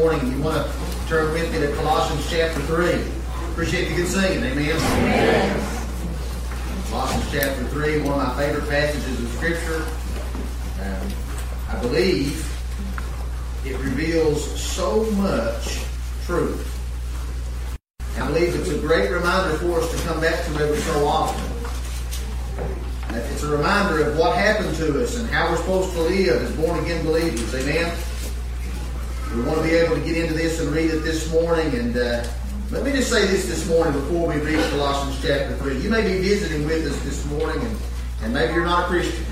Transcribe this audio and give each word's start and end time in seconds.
morning, 0.00 0.32
you 0.32 0.40
want 0.40 0.66
to 0.66 1.08
turn 1.08 1.30
with 1.34 1.52
me 1.52 1.58
to 1.58 1.74
Colossians 1.74 2.26
chapter 2.30 2.58
3. 2.60 3.52
Appreciate 3.52 3.90
the 3.90 3.96
good 3.96 4.08
singing. 4.08 4.42
Amen. 4.42 4.74
Amen. 4.74 5.66
Colossians 6.88 7.30
chapter 7.30 7.64
3, 7.64 8.00
one 8.00 8.18
of 8.18 8.28
my 8.28 8.34
favorite 8.34 8.66
passages 8.70 9.22
of 9.22 9.28
Scripture. 9.32 9.84
Um, 10.80 11.06
I 11.68 11.78
believe 11.82 12.50
it 13.66 13.76
reveals 13.76 14.58
so 14.58 15.04
much 15.10 15.80
truth. 16.24 16.66
I 18.16 18.26
believe 18.26 18.54
it's 18.54 18.70
a 18.70 18.78
great 18.78 19.10
reminder 19.10 19.58
for 19.58 19.80
us 19.80 19.90
to 19.90 20.08
come 20.08 20.18
back 20.22 20.46
to 20.46 20.50
every 20.64 20.78
so 20.78 21.06
often. 21.06 21.44
It's 23.16 23.42
a 23.42 23.50
reminder 23.50 24.08
of 24.08 24.16
what 24.16 24.34
happened 24.34 24.74
to 24.76 25.02
us 25.02 25.18
and 25.18 25.28
how 25.28 25.50
we're 25.50 25.58
supposed 25.58 25.92
to 25.92 26.00
live 26.00 26.42
as 26.42 26.56
born 26.56 26.82
again 26.82 27.04
believers. 27.04 27.54
Amen. 27.54 27.94
We 29.34 29.42
want 29.42 29.58
to 29.58 29.62
be 29.62 29.74
able 29.74 29.94
to 29.94 30.02
get 30.02 30.16
into 30.16 30.34
this 30.34 30.60
and 30.60 30.70
read 30.70 30.90
it 30.90 31.04
this 31.04 31.30
morning. 31.30 31.72
And 31.74 31.96
uh, 31.96 32.26
let 32.72 32.82
me 32.82 32.90
just 32.90 33.10
say 33.10 33.26
this 33.26 33.46
this 33.46 33.68
morning 33.68 33.92
before 33.92 34.26
we 34.26 34.40
read 34.40 34.58
Colossians 34.70 35.22
chapter 35.22 35.56
3. 35.58 35.78
You 35.78 35.88
may 35.88 36.02
be 36.02 36.18
visiting 36.18 36.66
with 36.66 36.84
us 36.84 37.00
this 37.04 37.24
morning, 37.26 37.64
and, 37.64 37.76
and 38.22 38.34
maybe 38.34 38.54
you're 38.54 38.64
not 38.64 38.84
a 38.84 38.86
Christian. 38.88 39.24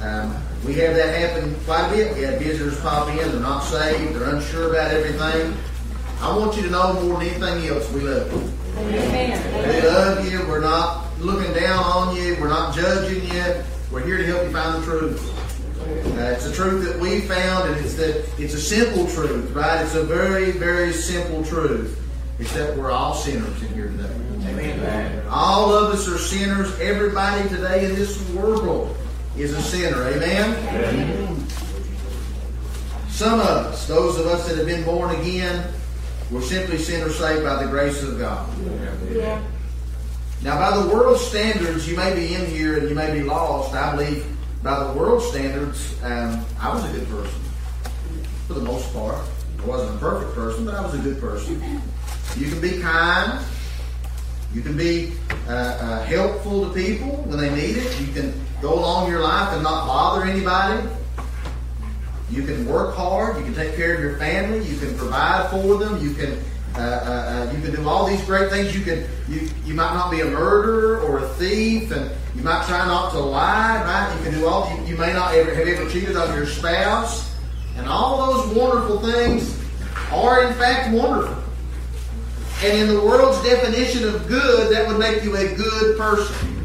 Um, 0.00 0.36
we 0.64 0.74
have 0.74 0.96
that 0.96 1.16
happen 1.16 1.54
quite 1.64 1.86
a 1.86 1.94
bit. 1.94 2.16
We 2.16 2.22
have 2.22 2.40
visitors 2.40 2.80
pop 2.80 3.08
in, 3.08 3.16
they're 3.16 3.38
not 3.38 3.60
saved, 3.60 4.16
they're 4.16 4.34
unsure 4.34 4.70
about 4.70 4.90
everything. 4.90 5.56
I 6.20 6.36
want 6.36 6.56
you 6.56 6.62
to 6.62 6.70
know 6.70 6.92
more 7.04 7.20
than 7.20 7.28
anything 7.28 7.68
else, 7.68 7.88
we 7.92 8.00
love 8.00 8.32
you. 8.32 8.52
Amen. 8.78 9.68
We 9.68 9.88
love 9.88 10.30
you. 10.30 10.46
We're 10.48 10.60
not 10.60 11.06
looking 11.20 11.52
down 11.54 11.84
on 11.84 12.16
you. 12.16 12.36
We're 12.40 12.48
not 12.48 12.74
judging 12.74 13.22
you. 13.32 13.64
We're 13.92 14.04
here 14.04 14.18
to 14.18 14.26
help 14.26 14.42
you 14.42 14.50
find 14.50 14.82
the 14.82 14.86
truth. 14.86 15.45
Uh, 15.86 16.32
it's 16.32 16.46
a 16.46 16.52
truth 16.52 16.84
that 16.84 16.98
we 16.98 17.20
found, 17.20 17.70
and 17.70 17.84
it's 17.84 17.94
that 17.94 18.28
it's 18.38 18.54
a 18.54 18.60
simple 18.60 19.06
truth, 19.06 19.50
right? 19.52 19.82
It's 19.82 19.94
a 19.94 20.02
very, 20.02 20.50
very 20.50 20.92
simple 20.92 21.44
truth. 21.44 22.02
It's 22.38 22.52
that 22.54 22.76
we're 22.76 22.90
all 22.90 23.14
sinners 23.14 23.62
in 23.62 23.72
here 23.74 23.88
today. 23.88 24.10
Amen. 24.48 25.26
All 25.28 25.72
of 25.72 25.92
us 25.92 26.08
are 26.08 26.18
sinners. 26.18 26.78
Everybody 26.80 27.48
today 27.48 27.84
in 27.84 27.94
this 27.94 28.28
world 28.30 28.96
is 29.36 29.52
a 29.52 29.62
sinner. 29.62 30.02
Amen. 30.02 30.54
Amen. 30.68 31.46
Some 33.08 33.40
of 33.40 33.46
us, 33.46 33.86
those 33.86 34.18
of 34.18 34.26
us 34.26 34.46
that 34.48 34.58
have 34.58 34.66
been 34.66 34.84
born 34.84 35.14
again, 35.20 35.72
we're 36.30 36.42
simply 36.42 36.78
sinners 36.78 37.16
saved 37.16 37.44
by 37.44 37.62
the 37.62 37.70
grace 37.70 38.02
of 38.02 38.18
God. 38.18 38.48
Yeah. 39.10 39.42
Now, 40.42 40.58
by 40.58 40.76
the 40.76 40.88
world's 40.94 41.22
standards, 41.22 41.88
you 41.88 41.96
may 41.96 42.14
be 42.14 42.34
in 42.34 42.46
here 42.46 42.78
and 42.78 42.88
you 42.88 42.94
may 42.94 43.12
be 43.12 43.22
lost. 43.22 43.74
I 43.74 43.96
believe 43.96 44.35
by 44.66 44.82
the 44.82 44.98
world's 44.98 45.24
standards, 45.26 45.94
um, 46.02 46.44
I 46.60 46.74
was 46.74 46.84
a 46.84 46.98
good 46.98 47.08
person 47.08 47.40
for 48.48 48.54
the 48.54 48.62
most 48.62 48.92
part. 48.92 49.16
I 49.62 49.64
wasn't 49.64 49.94
a 49.94 49.98
perfect 49.98 50.34
person, 50.34 50.64
but 50.64 50.74
I 50.74 50.80
was 50.80 50.92
a 50.94 50.98
good 50.98 51.20
person. 51.20 51.80
You 52.36 52.50
can 52.50 52.60
be 52.60 52.80
kind. 52.80 53.44
You 54.52 54.62
can 54.62 54.76
be 54.76 55.12
uh, 55.48 55.52
uh, 55.52 56.02
helpful 56.02 56.66
to 56.66 56.74
people 56.74 57.12
when 57.26 57.38
they 57.38 57.54
need 57.54 57.76
it. 57.76 58.00
You 58.00 58.12
can 58.12 58.34
go 58.60 58.74
along 58.74 59.08
your 59.08 59.20
life 59.20 59.52
and 59.54 59.62
not 59.62 59.86
bother 59.86 60.24
anybody. 60.24 60.88
You 62.28 62.42
can 62.42 62.66
work 62.66 62.96
hard. 62.96 63.38
You 63.38 63.44
can 63.44 63.54
take 63.54 63.76
care 63.76 63.94
of 63.94 64.00
your 64.00 64.18
family. 64.18 64.66
You 64.66 64.78
can 64.78 64.98
provide 64.98 65.48
for 65.48 65.78
them. 65.78 66.02
You 66.04 66.12
can 66.12 66.42
uh, 66.74 66.80
uh, 66.80 66.82
uh, 66.82 67.52
you 67.52 67.62
can 67.62 67.72
do 67.72 67.88
all 67.88 68.04
these 68.04 68.22
great 68.24 68.50
things. 68.50 68.76
You 68.76 68.82
can 68.82 69.06
you 69.28 69.48
you 69.64 69.74
might 69.74 69.94
not 69.94 70.10
be 70.10 70.22
a 70.22 70.26
murderer 70.26 71.00
or 71.02 71.20
a 71.20 71.28
thief, 71.34 71.92
and 71.92 72.10
you 72.36 72.42
might 72.42 72.66
try 72.66 72.86
not 72.86 73.12
to 73.12 73.18
lie. 73.18 73.82
Right? 73.82 74.16
You 74.16 74.30
can 74.30 74.40
do 74.40 74.46
all. 74.46 74.70
You, 74.70 74.84
you 74.92 74.96
may 74.96 75.12
not 75.12 75.34
ever 75.34 75.54
have 75.54 75.66
ever 75.66 75.90
cheated 75.90 76.16
on 76.16 76.36
your 76.36 76.46
spouse, 76.46 77.34
and 77.76 77.88
all 77.88 78.32
those 78.32 78.54
wonderful 78.54 79.00
things 79.00 79.58
are 80.12 80.44
in 80.44 80.54
fact 80.54 80.94
wonderful. 80.94 81.42
And 82.62 82.78
in 82.78 82.88
the 82.88 83.00
world's 83.00 83.42
definition 83.42 84.04
of 84.08 84.26
good, 84.28 84.74
that 84.74 84.86
would 84.86 84.98
make 84.98 85.22
you 85.24 85.36
a 85.36 85.54
good 85.54 85.98
person. 85.98 86.64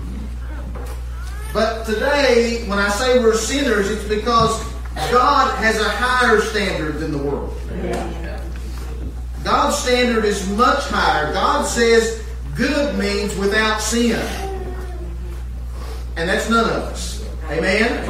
But 1.54 1.86
today, 1.86 2.66
when 2.68 2.80
I 2.80 2.90
say 2.90 3.20
we're 3.20 3.36
sinners, 3.36 3.90
it's 3.90 4.08
because 4.08 4.64
God 5.12 5.54
has 5.58 5.80
a 5.80 5.90
higher 5.90 6.40
standard 6.40 7.00
than 7.00 7.12
the 7.12 7.18
world. 7.18 7.54
God's 9.44 9.78
standard 9.78 10.24
is 10.24 10.48
much 10.52 10.84
higher. 10.86 11.34
God 11.34 11.66
says 11.66 12.24
good 12.56 12.98
means 12.98 13.36
without 13.36 13.82
sin. 13.82 14.51
And 16.16 16.30
that's 16.30 16.50
none 16.50 16.66
of 16.66 16.84
us. 16.84 17.26
Amen? 17.50 18.06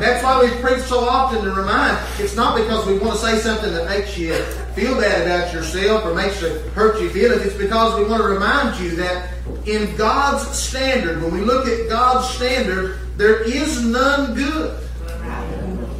That's 0.00 0.22
why 0.22 0.42
we 0.42 0.50
preach 0.60 0.82
so 0.82 1.00
often 1.00 1.42
to 1.44 1.50
remind. 1.50 1.98
It's 2.18 2.36
not 2.36 2.56
because 2.56 2.86
we 2.86 2.98
want 2.98 3.18
to 3.18 3.26
say 3.26 3.38
something 3.38 3.72
that 3.72 3.88
makes 3.88 4.16
you 4.16 4.34
feel 4.74 4.94
bad 5.00 5.22
about 5.22 5.52
yourself 5.52 6.04
or 6.04 6.14
makes 6.14 6.40
you 6.40 6.48
hurt 6.74 7.00
your 7.00 7.10
feelings. 7.10 7.42
It's 7.42 7.56
because 7.56 7.98
we 7.98 8.08
want 8.08 8.22
to 8.22 8.28
remind 8.28 8.78
you 8.78 8.94
that 8.96 9.30
in 9.66 9.96
God's 9.96 10.46
standard, 10.56 11.20
when 11.22 11.32
we 11.32 11.40
look 11.40 11.66
at 11.66 11.88
God's 11.88 12.32
standard, 12.34 13.00
there 13.16 13.42
is 13.42 13.84
none 13.84 14.34
good. 14.34 14.80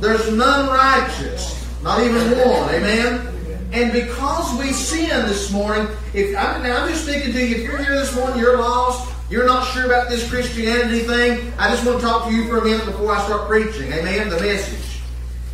There's 0.00 0.32
none 0.32 0.69
righteous. 0.69 1.66
Not 1.82 2.03
even 2.03 2.31
one. 2.38 2.75
Amen? 2.75 3.26
And 3.72 3.93
because 3.93 4.59
we 4.59 4.72
sin 4.72 5.26
this 5.26 5.50
morning, 5.50 5.88
if 6.15 6.37
I'm, 6.37 6.62
now 6.62 6.84
I'm 6.84 6.88
just 6.88 7.05
speaking 7.05 7.32
to 7.32 7.44
you, 7.44 7.56
if 7.56 7.62
you're 7.62 7.78
here 7.78 7.99
this 7.99 8.15
morning, 8.15 8.38
you're 8.38 8.59
lost, 8.59 9.08
you're 9.31 9.47
not 9.47 9.66
sure 9.72 9.84
about 9.84 10.09
this 10.09 10.28
Christianity 10.28 11.00
thing, 11.00 11.53
I 11.59 11.69
just 11.71 11.84
want 11.84 12.00
to 12.00 12.06
talk 12.06 12.28
to 12.28 12.34
you 12.34 12.49
for 12.49 12.59
a 12.59 12.65
minute 12.65 12.87
before 12.87 13.12
I 13.12 13.25
start 13.25 13.47
preaching. 13.47 13.93
Amen? 13.93 14.31
The 14.31 14.41
message. 14.41 15.00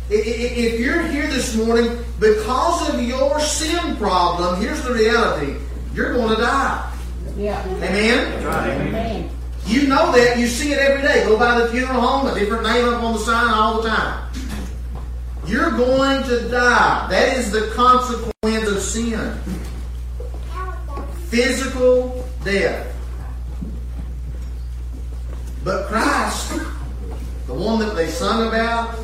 If 0.09 0.79
you're 0.79 1.01
here 1.07 1.27
this 1.27 1.55
morning 1.55 1.97
because 2.19 2.93
of 2.93 3.01
your 3.01 3.39
sin 3.39 3.95
problem, 3.97 4.61
here's 4.61 4.81
the 4.83 4.93
reality. 4.93 5.55
You're 5.93 6.13
going 6.13 6.35
to 6.35 6.41
die. 6.41 6.93
Yeah. 7.35 7.65
Amen? 7.65 8.45
Amen. 8.45 9.29
You 9.65 9.87
know 9.87 10.11
that. 10.11 10.37
You 10.37 10.47
see 10.47 10.71
it 10.71 10.77
every 10.77 11.01
day. 11.01 11.23
Go 11.25 11.37
by 11.37 11.59
the 11.59 11.67
funeral 11.69 11.99
home, 11.99 12.27
a 12.27 12.39
different 12.39 12.63
name 12.63 12.85
up 12.85 13.01
on 13.01 13.13
the 13.13 13.19
sign 13.19 13.53
all 13.53 13.81
the 13.81 13.89
time. 13.89 14.29
You're 15.47 15.71
going 15.71 16.23
to 16.23 16.49
die. 16.49 17.07
That 17.09 17.37
is 17.37 17.51
the 17.51 17.71
consequence 17.73 18.67
of 18.69 18.79
sin. 18.81 19.37
Physical 21.29 22.25
death. 22.43 22.91
But 25.65 25.87
Christ, 25.87 26.51
the 27.47 27.53
one 27.55 27.79
that 27.79 27.95
they 27.95 28.07
sung 28.07 28.47
about, 28.47 28.95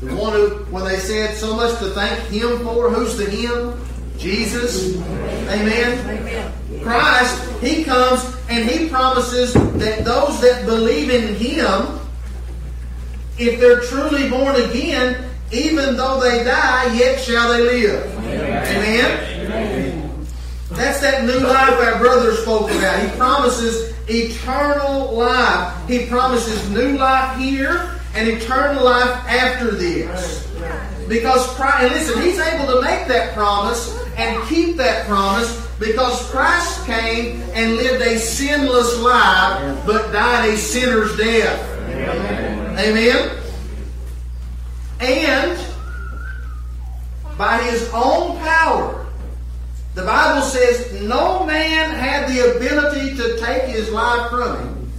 the 0.00 0.14
one 0.14 0.32
who, 0.32 0.50
when 0.70 0.84
they 0.84 0.98
said 0.98 1.36
so 1.36 1.56
much 1.56 1.76
to 1.80 1.90
thank 1.90 2.16
Him 2.28 2.60
for, 2.60 2.88
who's 2.90 3.16
the 3.16 3.28
Him? 3.28 3.84
Jesus. 4.16 4.96
Amen. 4.96 6.08
Amen. 6.08 6.52
Christ, 6.80 7.60
He 7.60 7.82
comes 7.82 8.24
and 8.48 8.70
He 8.70 8.88
promises 8.88 9.52
that 9.52 10.04
those 10.04 10.40
that 10.42 10.64
believe 10.64 11.10
in 11.10 11.34
Him, 11.34 11.98
if 13.36 13.58
they're 13.58 13.80
truly 13.80 14.30
born 14.30 14.54
again, 14.54 15.28
even 15.50 15.96
though 15.96 16.20
they 16.20 16.44
die, 16.44 16.94
yet 16.94 17.18
shall 17.18 17.52
they 17.52 17.62
live. 17.62 18.14
Amen? 18.18 19.46
Amen? 19.46 20.26
That's 20.70 21.00
that 21.00 21.24
new 21.24 21.40
life 21.40 21.80
our 21.80 21.98
brother 21.98 22.32
spoke 22.36 22.70
about. 22.70 23.02
He 23.02 23.16
promises 23.16 23.93
eternal 24.08 25.12
life. 25.12 25.88
He 25.88 26.06
promises 26.06 26.70
new 26.70 26.96
life 26.96 27.38
here 27.38 27.90
and 28.14 28.28
eternal 28.28 28.84
life 28.84 29.10
after 29.26 29.70
this. 29.72 30.50
Because 31.08 31.46
Christ, 31.54 31.82
and 31.82 31.92
listen, 31.92 32.22
He's 32.22 32.38
able 32.38 32.66
to 32.74 32.80
make 32.80 33.06
that 33.08 33.34
promise 33.34 33.98
and 34.16 34.42
keep 34.48 34.76
that 34.76 35.06
promise 35.06 35.64
because 35.78 36.30
Christ 36.30 36.86
came 36.86 37.42
and 37.52 37.76
lived 37.76 38.02
a 38.02 38.18
sinless 38.18 38.98
life 39.00 39.84
but 39.86 40.12
died 40.12 40.50
a 40.50 40.56
sinner's 40.56 41.16
death. 41.16 41.70
Amen. 41.90 42.78
Amen. 42.78 43.38
And 45.00 45.58
by 47.36 47.58
his 47.58 47.90
own 47.92 48.38
power, 48.38 49.03
the 49.94 50.02
Bible 50.02 50.42
says 50.42 51.02
no 51.02 51.44
man 51.46 51.90
had 51.90 52.28
the 52.28 52.56
ability 52.56 53.16
to 53.16 53.38
take 53.38 53.64
his 53.64 53.90
life 53.90 54.28
from 54.30 54.58
him. 54.58 54.92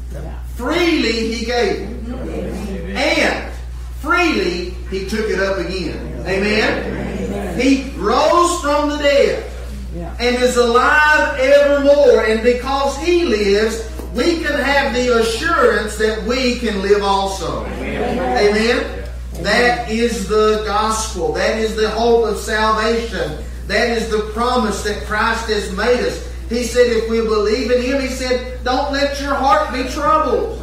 Freely 0.56 1.34
he 1.34 1.46
gave 1.46 1.82
it. 1.82 2.96
And 2.96 3.54
freely 4.00 4.70
he 4.90 5.08
took 5.08 5.30
it 5.30 5.40
up 5.40 5.58
again. 5.58 6.26
Amen? 6.26 7.60
He 7.60 7.92
rose 7.98 8.62
from 8.62 8.90
the 8.90 8.98
dead 8.98 9.52
and 9.96 10.36
is 10.38 10.56
alive 10.56 11.40
evermore. 11.40 12.26
And 12.26 12.42
because 12.42 12.98
he 12.98 13.26
lives, 13.26 13.90
we 14.14 14.42
can 14.42 14.58
have 14.58 14.94
the 14.94 15.20
assurance 15.20 15.98
that 15.98 16.24
we 16.24 16.58
can 16.60 16.82
live 16.82 17.04
also. 17.04 17.66
Amen? 17.66 19.04
That 19.42 19.92
is 19.92 20.30
the 20.30 20.64
gospel. 20.66 21.34
That 21.34 21.60
is 21.60 21.76
the 21.76 21.90
hope 21.90 22.26
of 22.26 22.38
salvation. 22.38 23.44
That 23.68 23.90
is 23.90 24.10
the 24.10 24.30
promise 24.34 24.84
that 24.84 25.04
Christ 25.06 25.50
has 25.50 25.76
made 25.76 26.00
us. 26.02 26.32
He 26.50 26.64
said, 26.64 26.86
if 26.88 27.10
we 27.10 27.22
believe 27.22 27.72
in 27.72 27.82
Him, 27.82 28.02
He 28.02 28.08
said, 28.08 28.64
don't 28.64 28.94
let 28.94 29.20
your 29.20 29.34
heart 29.34 29.74
be 29.74 29.84
troubled. 29.90 30.62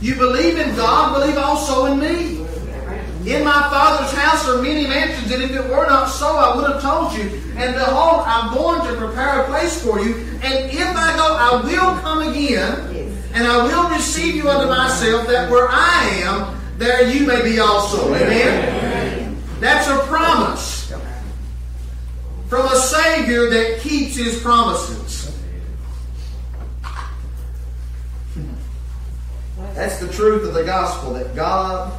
You 0.00 0.14
believe 0.16 0.58
in 0.58 0.74
God, 0.74 1.20
believe 1.20 1.36
also 1.36 1.86
in 1.86 2.00
me. 2.00 2.38
In 3.30 3.44
my 3.44 3.62
Father's 3.70 4.12
house 4.18 4.48
are 4.48 4.60
many 4.60 4.86
mansions, 4.86 5.30
and 5.30 5.42
if 5.42 5.52
it 5.52 5.62
were 5.64 5.86
not 5.86 6.06
so, 6.06 6.26
I 6.26 6.56
would 6.56 6.72
have 6.72 6.82
told 6.82 7.12
you. 7.12 7.40
And 7.56 7.74
behold, 7.74 8.24
I'm 8.26 8.52
going 8.52 8.80
to 8.88 8.98
prepare 8.98 9.42
a 9.42 9.46
place 9.46 9.80
for 9.80 10.00
you. 10.00 10.14
And 10.42 10.70
if 10.72 10.96
I 10.96 11.16
go, 11.16 11.36
I 11.38 11.62
will 11.62 12.00
come 12.00 12.22
again, 12.28 13.14
and 13.34 13.46
I 13.46 13.62
will 13.62 13.90
receive 13.90 14.34
you 14.34 14.48
unto 14.48 14.68
myself, 14.68 15.28
that 15.28 15.50
where 15.50 15.68
I 15.70 16.22
am, 16.24 16.60
there 16.78 17.08
you 17.08 17.26
may 17.26 17.42
be 17.42 17.60
also. 17.60 18.12
Amen? 18.14 19.40
That's 19.60 19.86
a 19.86 19.98
promise 20.08 20.71
from 22.52 22.66
a 22.66 22.76
Savior 22.76 23.48
that 23.48 23.80
keeps 23.80 24.14
his 24.14 24.38
promises. 24.42 25.34
That's 29.72 29.98
the 29.98 30.12
truth 30.12 30.46
of 30.46 30.52
the 30.52 30.62
gospel 30.62 31.14
that 31.14 31.34
God 31.34 31.90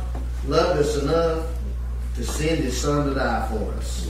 loved 0.48 0.80
us 0.80 1.02
enough 1.02 1.48
to 2.18 2.24
send 2.24 2.60
his 2.60 2.80
son 2.80 3.10
to 3.10 3.16
die 3.16 3.48
for 3.50 3.74
us. 3.80 4.08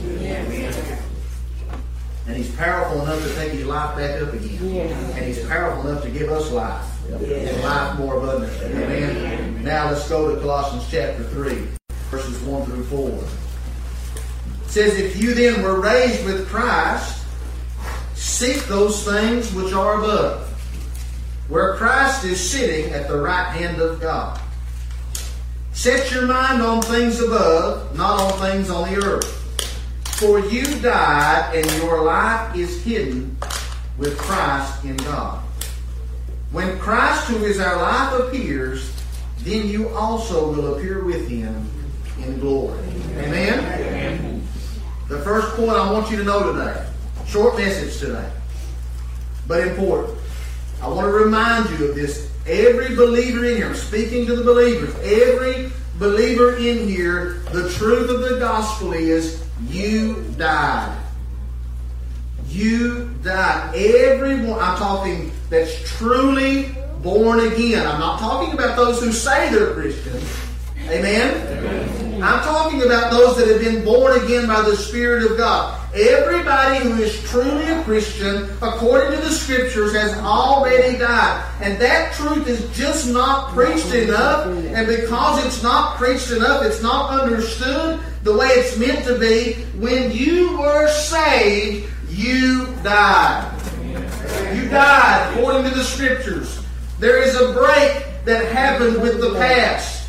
And 2.26 2.36
he's 2.36 2.54
powerful 2.56 3.00
enough 3.00 3.26
to 3.26 3.34
take 3.36 3.52
his 3.52 3.64
life 3.64 3.96
back 3.96 4.20
up 4.20 4.34
again. 4.34 4.92
And 5.14 5.24
he's 5.24 5.42
powerful 5.46 5.88
enough 5.90 6.02
to 6.02 6.10
give 6.10 6.28
us 6.28 6.52
life. 6.52 6.84
And 7.08 7.62
life 7.62 7.98
more 7.98 8.18
abundantly. 8.18 8.66
Amen. 8.66 9.64
Now 9.64 9.88
let's 9.88 10.06
go 10.10 10.34
to 10.34 10.40
Colossians 10.42 10.86
chapter 10.90 11.24
3, 11.24 11.68
verses 12.10 12.38
1 12.42 12.66
through 12.66 12.84
4. 12.84 13.43
Says, 14.74 14.98
If 14.98 15.22
you 15.22 15.34
then 15.34 15.62
were 15.62 15.80
raised 15.80 16.24
with 16.24 16.48
Christ, 16.48 17.24
seek 18.16 18.56
those 18.64 19.04
things 19.04 19.54
which 19.54 19.72
are 19.72 20.00
above 20.00 20.50
where 21.48 21.74
Christ 21.76 22.24
is 22.24 22.50
sitting 22.50 22.92
at 22.92 23.06
the 23.06 23.16
right 23.16 23.52
hand 23.52 23.80
of 23.80 24.00
God. 24.00 24.40
Set 25.72 26.10
your 26.10 26.26
mind 26.26 26.60
on 26.60 26.82
things 26.82 27.20
above, 27.20 27.96
not 27.96 28.18
on 28.18 28.50
things 28.50 28.68
on 28.68 28.92
the 28.92 29.00
earth. 29.00 29.30
For 30.18 30.40
you 30.40 30.64
died, 30.80 31.54
and 31.54 31.70
your 31.80 32.02
life 32.02 32.56
is 32.56 32.82
hidden 32.82 33.36
with 33.96 34.18
Christ 34.18 34.84
in 34.84 34.96
God. 34.96 35.40
When 36.50 36.76
Christ, 36.80 37.28
who 37.28 37.44
is 37.44 37.60
our 37.60 37.76
life, 37.76 38.26
appears, 38.26 38.92
then 39.38 39.68
you 39.68 39.88
also 39.90 40.52
will 40.52 40.74
appear 40.74 41.04
with 41.04 41.28
him 41.28 41.70
in 42.18 42.40
glory. 42.40 42.80
Amen? 43.18 43.60
Amen. 43.60 44.43
The 45.08 45.18
first 45.20 45.54
point 45.56 45.70
I 45.70 45.92
want 45.92 46.10
you 46.10 46.16
to 46.16 46.24
know 46.24 46.52
today, 46.52 46.86
short 47.26 47.56
message 47.58 47.98
today, 47.98 48.30
but 49.46 49.66
important. 49.66 50.18
I 50.80 50.88
want 50.88 51.06
to 51.06 51.12
remind 51.12 51.68
you 51.70 51.88
of 51.88 51.94
this. 51.94 52.30
Every 52.46 52.94
believer 52.94 53.44
in 53.44 53.56
here, 53.56 53.68
I'm 53.68 53.74
speaking 53.74 54.26
to 54.26 54.36
the 54.36 54.44
believers, 54.44 54.94
every 55.02 55.70
believer 55.98 56.56
in 56.56 56.88
here, 56.88 57.42
the 57.52 57.70
truth 57.70 58.10
of 58.10 58.20
the 58.20 58.38
gospel 58.38 58.92
is 58.92 59.44
you 59.68 60.24
died. 60.36 60.98
You 62.48 63.10
died. 63.22 63.74
Everyone, 63.74 64.58
I'm 64.58 64.76
talking 64.78 65.32
that's 65.50 65.88
truly 65.96 66.74
born 67.02 67.40
again. 67.40 67.86
I'm 67.86 68.00
not 68.00 68.20
talking 68.20 68.54
about 68.54 68.76
those 68.76 69.02
who 69.02 69.12
say 69.12 69.50
they're 69.50 69.74
Christians. 69.74 70.24
Amen? 70.88 71.30
Amen? 71.48 72.22
I'm 72.22 72.42
talking 72.42 72.82
about 72.82 73.10
those 73.10 73.36
that 73.36 73.48
have 73.48 73.60
been 73.60 73.84
born 73.84 74.22
again 74.22 74.46
by 74.46 74.62
the 74.62 74.76
Spirit 74.76 75.30
of 75.30 75.36
God. 75.36 75.80
Everybody 75.94 76.78
who 76.78 77.02
is 77.02 77.22
truly 77.28 77.66
a 77.70 77.82
Christian, 77.84 78.50
according 78.62 79.18
to 79.18 79.24
the 79.24 79.30
Scriptures, 79.30 79.94
has 79.94 80.16
already 80.18 80.96
died. 80.96 81.44
And 81.60 81.78
that 81.80 82.14
truth 82.14 82.48
is 82.48 82.70
just 82.76 83.10
not 83.10 83.50
preached 83.52 83.92
enough. 83.92 84.46
And 84.46 84.86
because 84.86 85.44
it's 85.44 85.62
not 85.62 85.96
preached 85.96 86.30
enough, 86.30 86.64
it's 86.64 86.82
not 86.82 87.20
understood 87.20 88.00
the 88.22 88.36
way 88.36 88.46
it's 88.48 88.78
meant 88.78 89.04
to 89.06 89.18
be. 89.18 89.54
When 89.78 90.10
you 90.12 90.56
were 90.58 90.88
saved, 90.88 91.90
you 92.08 92.66
died. 92.82 93.50
You 94.54 94.68
died 94.68 95.34
according 95.36 95.64
to 95.64 95.70
the 95.70 95.84
Scriptures. 95.84 96.64
There 97.00 97.22
is 97.22 97.34
a 97.34 97.52
break 97.52 98.24
that 98.24 98.50
happened 98.52 99.02
with 99.02 99.20
the 99.20 99.34
past. 99.34 100.03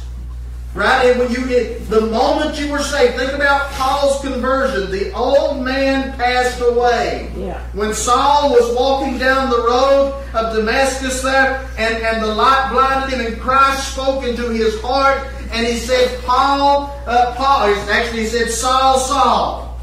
Right? 0.76 1.06
And 1.06 1.20
when 1.22 1.32
you 1.32 1.48
get 1.48 1.90
the 1.90 2.02
moment 2.02 2.60
you 2.60 2.70
were 2.70 2.84
saved, 2.84 3.16
think 3.16 3.32
about 3.32 3.72
Paul's 3.72 4.20
conversion. 4.20 4.92
The 4.92 5.14
old 5.14 5.64
man 5.64 6.12
passed 6.18 6.60
away. 6.60 7.32
Yeah. 7.38 7.66
When 7.72 7.94
Saul 7.94 8.50
was 8.50 8.76
walking 8.76 9.18
down 9.18 9.50
the 9.50 9.60
road 9.60 10.22
of 10.34 10.54
Damascus 10.54 11.22
there, 11.22 11.66
and, 11.78 12.04
and 12.04 12.22
the 12.22 12.36
light 12.36 12.72
blinded 12.74 13.18
him, 13.18 13.26
and 13.26 13.42
Christ 13.42 13.94
spoke 13.94 14.26
into 14.26 14.50
his 14.50 14.82
heart, 14.82 15.26
and 15.52 15.66
he 15.66 15.78
said, 15.78 16.22
Paul, 16.26 16.94
uh, 17.08 17.34
Paul, 17.38 17.70
actually 17.90 18.24
he 18.24 18.28
said, 18.28 18.50
Saul, 18.50 19.00
Saul. 19.00 19.80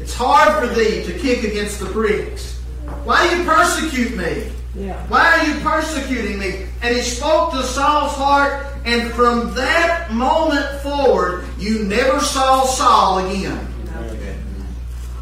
It's 0.00 0.14
hard 0.14 0.68
for 0.68 0.74
thee 0.74 1.04
to 1.04 1.16
kick 1.16 1.44
against 1.44 1.78
the 1.78 1.86
pricks. 1.86 2.58
Why 3.04 3.30
do 3.30 3.36
you 3.36 3.44
persecute 3.44 4.16
me? 4.16 4.50
Yeah. 4.78 5.04
Why 5.08 5.38
are 5.38 5.44
you 5.44 5.60
persecuting 5.60 6.38
me? 6.38 6.66
And 6.82 6.94
he 6.94 7.02
spoke 7.02 7.50
to 7.52 7.62
Saul's 7.64 8.14
heart, 8.14 8.64
and 8.84 9.10
from 9.12 9.52
that 9.54 10.12
moment 10.12 10.66
forward, 10.82 11.44
you 11.58 11.84
never 11.84 12.20
saw 12.20 12.64
Saul 12.64 13.26
again. 13.26 13.66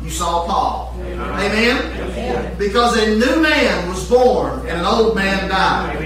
You 0.02 0.10
saw 0.12 0.46
Paul. 0.46 0.94
Amen? 1.00 2.56
Because 2.58 2.96
a 2.96 3.16
new 3.16 3.42
man 3.42 3.88
was 3.88 4.08
born 4.08 4.60
and 4.60 4.78
an 4.78 4.84
old 4.84 5.16
man 5.16 5.48
died. 5.48 5.98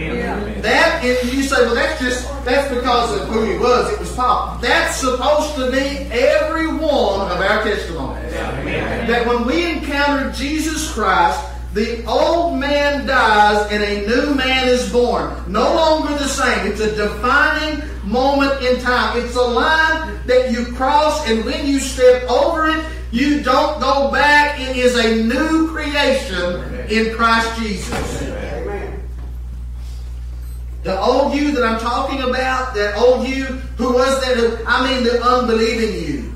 That 0.62 1.04
and 1.04 1.32
you 1.32 1.42
say, 1.42 1.56
well, 1.66 1.74
that's 1.74 2.00
just 2.00 2.44
that's 2.44 2.72
because 2.72 3.20
of 3.20 3.28
who 3.28 3.44
he 3.44 3.58
was. 3.58 3.92
It 3.92 3.98
was 3.98 4.10
Paul. 4.14 4.56
That's 4.62 4.96
supposed 4.96 5.54
to 5.56 5.70
be 5.70 6.08
every 6.10 6.68
one 6.68 7.30
of 7.30 7.40
our 7.40 7.62
testimonies. 7.62 8.32
That 8.32 9.26
when 9.26 9.44
we 9.44 9.70
encounter 9.70 10.32
Jesus 10.32 10.90
Christ, 10.94 11.49
the 11.72 12.04
old 12.04 12.58
man 12.58 13.06
dies 13.06 13.70
and 13.70 13.82
a 13.82 14.06
new 14.06 14.34
man 14.34 14.68
is 14.68 14.90
born. 14.92 15.32
No 15.46 15.74
longer 15.74 16.14
the 16.14 16.26
same. 16.26 16.66
It's 16.66 16.80
a 16.80 16.94
defining 16.96 17.82
moment 18.04 18.60
in 18.62 18.80
time. 18.80 19.18
It's 19.18 19.36
a 19.36 19.40
line 19.40 20.18
that 20.26 20.50
you 20.50 20.66
cross, 20.74 21.28
and 21.28 21.44
when 21.44 21.66
you 21.66 21.78
step 21.78 22.28
over 22.28 22.68
it, 22.70 22.84
you 23.12 23.42
don't 23.42 23.80
go 23.80 24.10
back. 24.10 24.60
It 24.60 24.76
is 24.76 24.96
a 24.96 25.22
new 25.22 25.70
creation 25.72 26.88
in 26.88 27.14
Christ 27.14 27.58
Jesus. 27.60 28.20
The 30.82 30.98
old 30.98 31.34
you 31.34 31.52
that 31.52 31.62
I'm 31.62 31.78
talking 31.78 32.22
about, 32.22 32.74
that 32.74 32.96
old 32.96 33.28
you 33.28 33.44
who 33.44 33.92
was 33.92 34.20
that, 34.22 34.64
I 34.66 34.90
mean 34.90 35.04
the 35.04 35.22
unbelieving 35.22 36.06
you. 36.06 36.29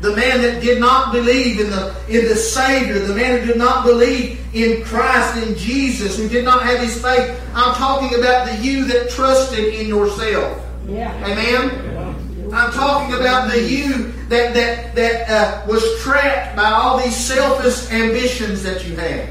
The 0.00 0.16
man 0.16 0.40
that 0.40 0.62
did 0.62 0.80
not 0.80 1.12
believe 1.12 1.60
in 1.60 1.68
the, 1.68 1.94
in 2.08 2.26
the 2.26 2.36
Savior, 2.36 2.98
the 3.00 3.14
man 3.14 3.40
who 3.40 3.46
did 3.46 3.58
not 3.58 3.84
believe 3.84 4.40
in 4.54 4.82
Christ, 4.82 5.46
in 5.46 5.54
Jesus, 5.56 6.16
who 6.16 6.26
did 6.26 6.44
not 6.44 6.62
have 6.62 6.80
his 6.80 7.00
faith. 7.00 7.38
I'm 7.54 7.74
talking 7.74 8.18
about 8.18 8.48
the 8.48 8.56
you 8.56 8.86
that 8.86 9.10
trusted 9.10 9.74
in 9.74 9.88
yourself. 9.88 10.58
Yeah. 10.86 11.14
Amen? 11.26 12.52
I'm 12.52 12.72
talking 12.72 13.14
about 13.14 13.50
the 13.50 13.62
you 13.62 14.12
that, 14.28 14.54
that, 14.54 14.94
that 14.94 15.30
uh, 15.30 15.66
was 15.68 16.00
trapped 16.00 16.56
by 16.56 16.70
all 16.70 16.98
these 16.98 17.16
selfish 17.16 17.92
ambitions 17.92 18.62
that 18.62 18.88
you 18.88 18.96
had. 18.96 19.30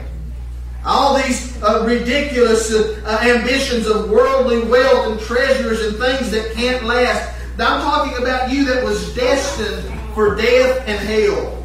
All 0.86 1.18
these 1.18 1.62
uh, 1.64 1.84
ridiculous 1.86 2.72
uh, 2.72 3.20
ambitions 3.24 3.88
of 3.88 4.10
worldly 4.10 4.62
wealth 4.70 5.08
and 5.08 5.20
treasures 5.20 5.86
and 5.86 5.98
things 5.98 6.32
that 6.32 6.54
can't 6.54 6.86
last. 6.86 7.38
I'm 7.54 7.82
talking 7.82 8.24
about 8.24 8.52
you 8.52 8.64
that 8.66 8.86
was 8.86 9.14
destined 9.16 9.99
for 10.14 10.36
death 10.36 10.84
and 10.88 11.00
hell. 11.00 11.56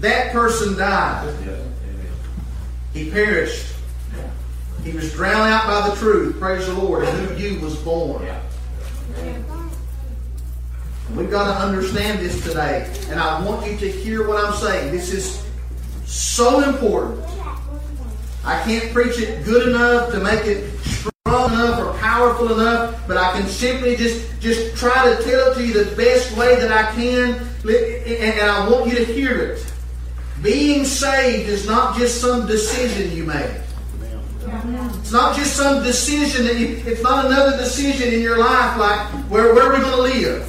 That 0.00 0.32
person 0.32 0.76
died. 0.76 1.34
He 2.92 3.10
perished. 3.10 3.74
He 4.84 4.92
was 4.92 5.12
drowned 5.12 5.52
out 5.52 5.66
by 5.66 5.90
the 5.90 5.96
truth. 5.96 6.38
Praise 6.40 6.66
the 6.66 6.74
Lord. 6.74 7.04
And 7.04 7.28
who 7.28 7.36
you 7.36 7.60
was 7.60 7.76
born. 7.76 8.26
We've 11.14 11.30
got 11.30 11.58
to 11.58 11.64
understand 11.64 12.18
this 12.18 12.42
today. 12.42 12.92
And 13.08 13.20
I 13.20 13.44
want 13.44 13.70
you 13.70 13.76
to 13.76 13.90
hear 13.90 14.26
what 14.26 14.44
I'm 14.44 14.54
saying. 14.54 14.92
This 14.92 15.12
is 15.12 15.46
so 16.04 16.68
important. 16.68 17.24
I 18.44 18.60
can't 18.64 18.92
preach 18.92 19.20
it 19.20 19.44
good 19.44 19.68
enough 19.68 20.10
to 20.12 20.20
make 20.20 20.44
it 20.46 20.78
strong 20.80 21.52
enough 21.52 21.71
powerful 22.12 22.52
enough, 22.52 23.08
but 23.08 23.16
I 23.16 23.32
can 23.32 23.48
simply 23.48 23.96
just, 23.96 24.38
just 24.38 24.76
try 24.76 25.08
to 25.08 25.22
tell 25.22 25.50
it 25.50 25.54
to 25.54 25.66
you 25.66 25.72
the 25.84 25.96
best 25.96 26.36
way 26.36 26.56
that 26.56 26.70
I 26.70 26.92
can, 26.92 27.40
and 27.64 28.40
I 28.40 28.68
want 28.68 28.90
you 28.90 28.96
to 28.96 29.04
hear 29.04 29.40
it. 29.40 29.72
Being 30.42 30.84
saved 30.84 31.48
is 31.48 31.66
not 31.66 31.96
just 31.96 32.20
some 32.20 32.46
decision 32.46 33.16
you 33.16 33.24
make. 33.24 33.50
It's 35.00 35.12
not 35.12 35.34
just 35.34 35.56
some 35.56 35.82
decision 35.82 36.44
that 36.44 36.56
you, 36.58 36.82
it's 36.84 37.02
not 37.02 37.24
another 37.24 37.56
decision 37.56 38.12
in 38.12 38.20
your 38.20 38.38
life 38.38 38.76
like 38.76 39.00
where, 39.30 39.54
where 39.54 39.72
are 39.72 39.74
we 39.74 39.80
going 39.80 39.96
to 39.96 40.02
live? 40.02 40.48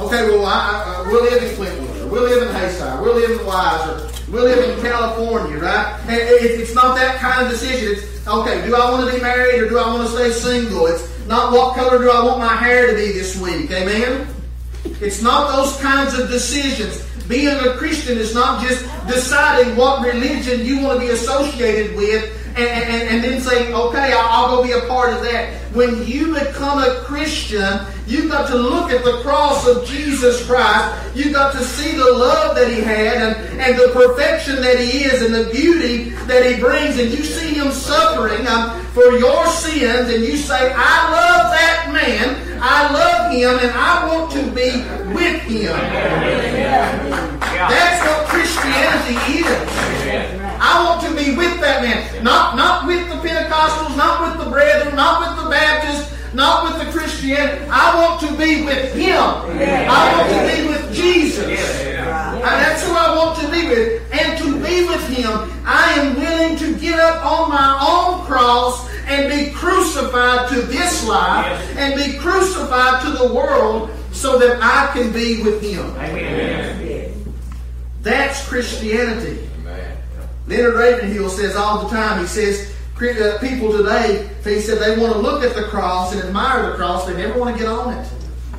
Okay, 0.00 0.30
well, 0.30 0.46
I, 0.46 1.04
I, 1.04 1.06
we'll 1.06 1.22
live 1.22 1.42
in 1.44 1.48
Clintwood, 1.50 2.02
or 2.02 2.06
we'll 2.08 2.24
live 2.24 2.42
in 2.42 2.48
Haysi, 2.48 3.02
we'll 3.02 3.14
live 3.14 3.38
in 3.38 3.46
Wise, 3.46 3.88
or 3.88 4.11
we'll 4.28 4.44
live 4.44 4.76
in 4.76 4.82
California, 4.82 5.58
right? 5.58 5.98
And 6.08 6.18
it's 6.18 6.74
not 6.74 6.96
that 6.96 7.18
kind 7.18 7.44
of 7.44 7.52
decision. 7.52 7.92
It's 7.92 8.26
okay, 8.26 8.64
do 8.66 8.74
I 8.74 8.90
want 8.90 9.08
to 9.08 9.14
be 9.14 9.22
married 9.22 9.62
or 9.62 9.68
do 9.68 9.78
I 9.78 9.86
want 9.92 10.08
to 10.08 10.14
stay 10.14 10.30
single? 10.30 10.86
It's 10.86 11.08
not 11.26 11.52
what 11.52 11.76
color 11.76 11.98
do 11.98 12.10
I 12.10 12.24
want 12.24 12.38
my 12.38 12.54
hair 12.54 12.88
to 12.88 12.94
be 12.94 13.12
this 13.12 13.38
week. 13.40 13.70
Amen? 13.70 14.26
It's 15.00 15.22
not 15.22 15.56
those 15.56 15.76
kinds 15.80 16.18
of 16.18 16.28
decisions. 16.28 17.02
Being 17.28 17.48
a 17.48 17.74
Christian 17.76 18.18
is 18.18 18.34
not 18.34 18.62
just 18.62 18.84
deciding 19.06 19.76
what 19.76 20.04
religion 20.04 20.64
you 20.64 20.80
want 20.80 21.00
to 21.00 21.06
be 21.06 21.12
associated 21.12 21.96
with 21.96 22.41
and, 22.56 22.58
and, 22.58 23.08
and 23.08 23.24
then 23.24 23.40
saying, 23.40 23.74
okay, 23.74 24.12
I'll, 24.12 24.28
I'll 24.28 24.56
go 24.56 24.62
be 24.62 24.72
a 24.72 24.80
part 24.88 25.12
of 25.12 25.22
that. 25.22 25.54
When 25.74 26.06
you 26.06 26.34
become 26.34 26.78
a 26.78 27.00
Christian, 27.04 27.80
you've 28.06 28.30
got 28.30 28.48
to 28.48 28.56
look 28.56 28.90
at 28.90 29.04
the 29.04 29.20
cross 29.22 29.66
of 29.66 29.86
Jesus 29.86 30.44
Christ. 30.46 31.16
You've 31.16 31.32
got 31.32 31.52
to 31.52 31.64
see 31.64 31.96
the 31.96 32.12
love 32.12 32.54
that 32.56 32.68
He 32.68 32.80
had 32.80 33.16
and, 33.16 33.60
and 33.60 33.78
the 33.78 33.92
perfection 33.92 34.56
that 34.56 34.78
He 34.78 35.04
is 35.04 35.22
and 35.22 35.34
the 35.34 35.50
beauty 35.50 36.10
that 36.26 36.44
He 36.44 36.60
brings. 36.60 36.98
And 36.98 37.10
you 37.10 37.24
see 37.24 37.54
Him 37.54 37.72
suffering 37.72 38.46
um, 38.46 38.84
for 38.88 39.12
your 39.12 39.46
sins 39.46 40.12
and 40.12 40.22
you 40.22 40.36
say, 40.36 40.72
I 40.74 41.10
love 41.10 41.52
that 41.52 41.90
man. 41.92 42.60
I 42.62 42.92
love 42.92 43.32
Him 43.32 43.58
and 43.66 43.70
I 43.76 44.06
want 44.08 44.30
to 44.32 44.42
be 44.52 44.82
with 45.14 45.40
Him. 45.42 45.72
That's 47.52 48.06
what 48.06 48.28
Christianity 48.28 49.16
is. 49.40 50.01
I 50.62 50.84
want 50.86 51.02
to 51.02 51.10
be 51.16 51.34
with 51.34 51.60
that 51.60 51.82
man. 51.82 52.22
Not, 52.22 52.54
not 52.54 52.86
with 52.86 53.02
the 53.08 53.16
Pentecostals, 53.16 53.96
not 53.96 54.22
with 54.22 54.44
the 54.44 54.48
brethren, 54.48 54.94
not 54.94 55.18
with 55.18 55.44
the 55.44 55.50
Baptists, 55.50 56.14
not 56.32 56.62
with 56.64 56.86
the 56.86 56.92
Christian. 56.96 57.68
I 57.68 57.96
want 57.96 58.20
to 58.20 58.28
be 58.38 58.64
with 58.64 58.94
him. 58.94 59.18
I 59.18 60.14
want 60.14 60.30
to 60.30 60.40
be 60.54 60.68
with 60.68 60.94
Jesus. 60.94 61.46
And 61.98 62.42
that's 62.42 62.86
who 62.86 62.92
I 62.92 63.16
want 63.16 63.40
to 63.40 63.50
be 63.50 63.66
with. 63.66 64.02
And 64.12 64.38
to 64.38 64.54
be 64.64 64.86
with 64.86 65.04
him, 65.08 65.50
I 65.66 65.94
am 65.98 66.14
willing 66.14 66.56
to 66.58 66.78
get 66.78 66.98
up 66.98 67.26
on 67.26 67.50
my 67.50 67.78
own 67.82 68.24
cross 68.24 68.88
and 69.06 69.28
be 69.30 69.50
crucified 69.50 70.48
to 70.50 70.62
this 70.62 71.06
life 71.08 71.76
and 71.76 71.96
be 71.96 72.18
crucified 72.18 73.02
to 73.02 73.10
the 73.10 73.34
world 73.34 73.90
so 74.12 74.38
that 74.38 74.60
I 74.62 74.92
can 74.92 75.12
be 75.12 75.42
with 75.42 75.60
him. 75.60 75.92
That's 78.02 78.46
Christianity. 78.48 79.48
Leonard 80.46 80.74
Ravenhill 80.74 81.28
says 81.30 81.56
all 81.56 81.84
the 81.84 81.90
time, 81.90 82.20
he 82.20 82.26
says, 82.26 82.74
uh, 83.00 83.38
people 83.40 83.72
today, 83.72 84.30
he 84.44 84.60
said 84.60 84.78
they 84.78 85.00
want 85.00 85.12
to 85.12 85.18
look 85.18 85.42
at 85.42 85.56
the 85.56 85.64
cross 85.64 86.12
and 86.12 86.22
admire 86.22 86.70
the 86.70 86.76
cross, 86.76 87.06
they 87.06 87.16
never 87.16 87.38
want 87.38 87.56
to 87.56 87.62
get 87.62 87.72
on 87.72 87.94
it. 87.94 88.08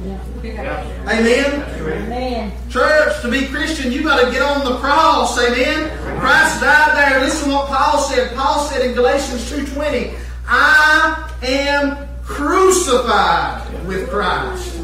Yeah. 0.03 0.99
Amen? 1.07 1.61
Amen. 1.81 2.51
Church, 2.69 3.21
to 3.21 3.31
be 3.31 3.47
Christian, 3.47 3.91
you 3.91 4.03
got 4.03 4.25
to 4.25 4.31
get 4.31 4.41
on 4.41 4.65
the 4.65 4.77
cross. 4.79 5.37
Amen. 5.39 5.89
Christ 6.19 6.59
died 6.59 6.97
there. 6.97 7.21
Listen 7.21 7.49
to 7.49 7.55
what 7.55 7.67
Paul 7.67 7.99
said. 7.99 8.35
Paul 8.35 8.65
said 8.65 8.85
in 8.85 8.93
Galatians 8.95 9.49
2.20, 9.49 10.17
I 10.45 11.31
am 11.43 12.07
crucified 12.23 13.87
with 13.87 14.09
Christ. 14.09 14.81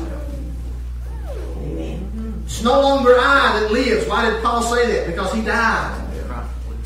It's 2.45 2.63
no 2.63 2.81
longer 2.81 3.15
I 3.19 3.59
that 3.59 3.71
lives. 3.71 4.07
Why 4.07 4.29
did 4.29 4.41
Paul 4.41 4.61
say 4.63 4.87
that? 4.91 5.07
Because 5.07 5.33
he 5.33 5.41
died. 5.41 6.08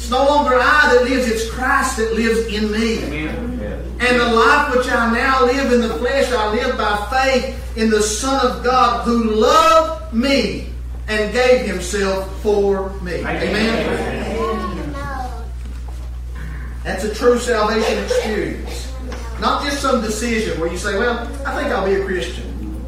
It's 0.04 0.12
no 0.12 0.26
longer 0.26 0.56
I 0.60 0.94
that 0.94 1.10
lives, 1.10 1.30
it's 1.30 1.50
Christ 1.50 1.96
that 1.96 2.14
lives 2.14 2.54
in 2.54 2.70
me. 2.74 3.26
And 3.26 4.20
the 4.20 4.34
life 4.36 4.76
which 4.76 4.86
I 4.90 5.14
now 5.14 5.46
live 5.46 5.72
in 5.72 5.80
the 5.80 5.94
flesh, 5.94 6.30
I 6.30 6.52
live 6.52 6.78
by 6.78 7.08
faith 7.10 7.78
in 7.78 7.90
the 7.90 8.02
Son 8.02 8.46
of 8.46 8.66
God 8.66 9.06
who 9.06 9.32
loved 9.32 10.14
me 10.14 10.68
and 11.08 11.32
gave 11.32 11.66
himself 11.66 12.38
for 12.42 12.90
me. 13.00 13.14
Amen. 13.14 14.94
That's 16.84 17.06
a 17.06 17.16
true 17.16 17.40
salvation 17.40 18.04
experience. 18.04 18.92
Not 19.40 19.64
just 19.64 19.82
some 19.82 20.02
decision 20.02 20.60
where 20.60 20.70
you 20.70 20.78
say, 20.78 20.98
well, 21.00 21.20
I 21.46 21.56
think 21.56 21.72
I'll 21.72 21.86
be 21.86 21.94
a 21.94 22.04
Christian. 22.04 22.84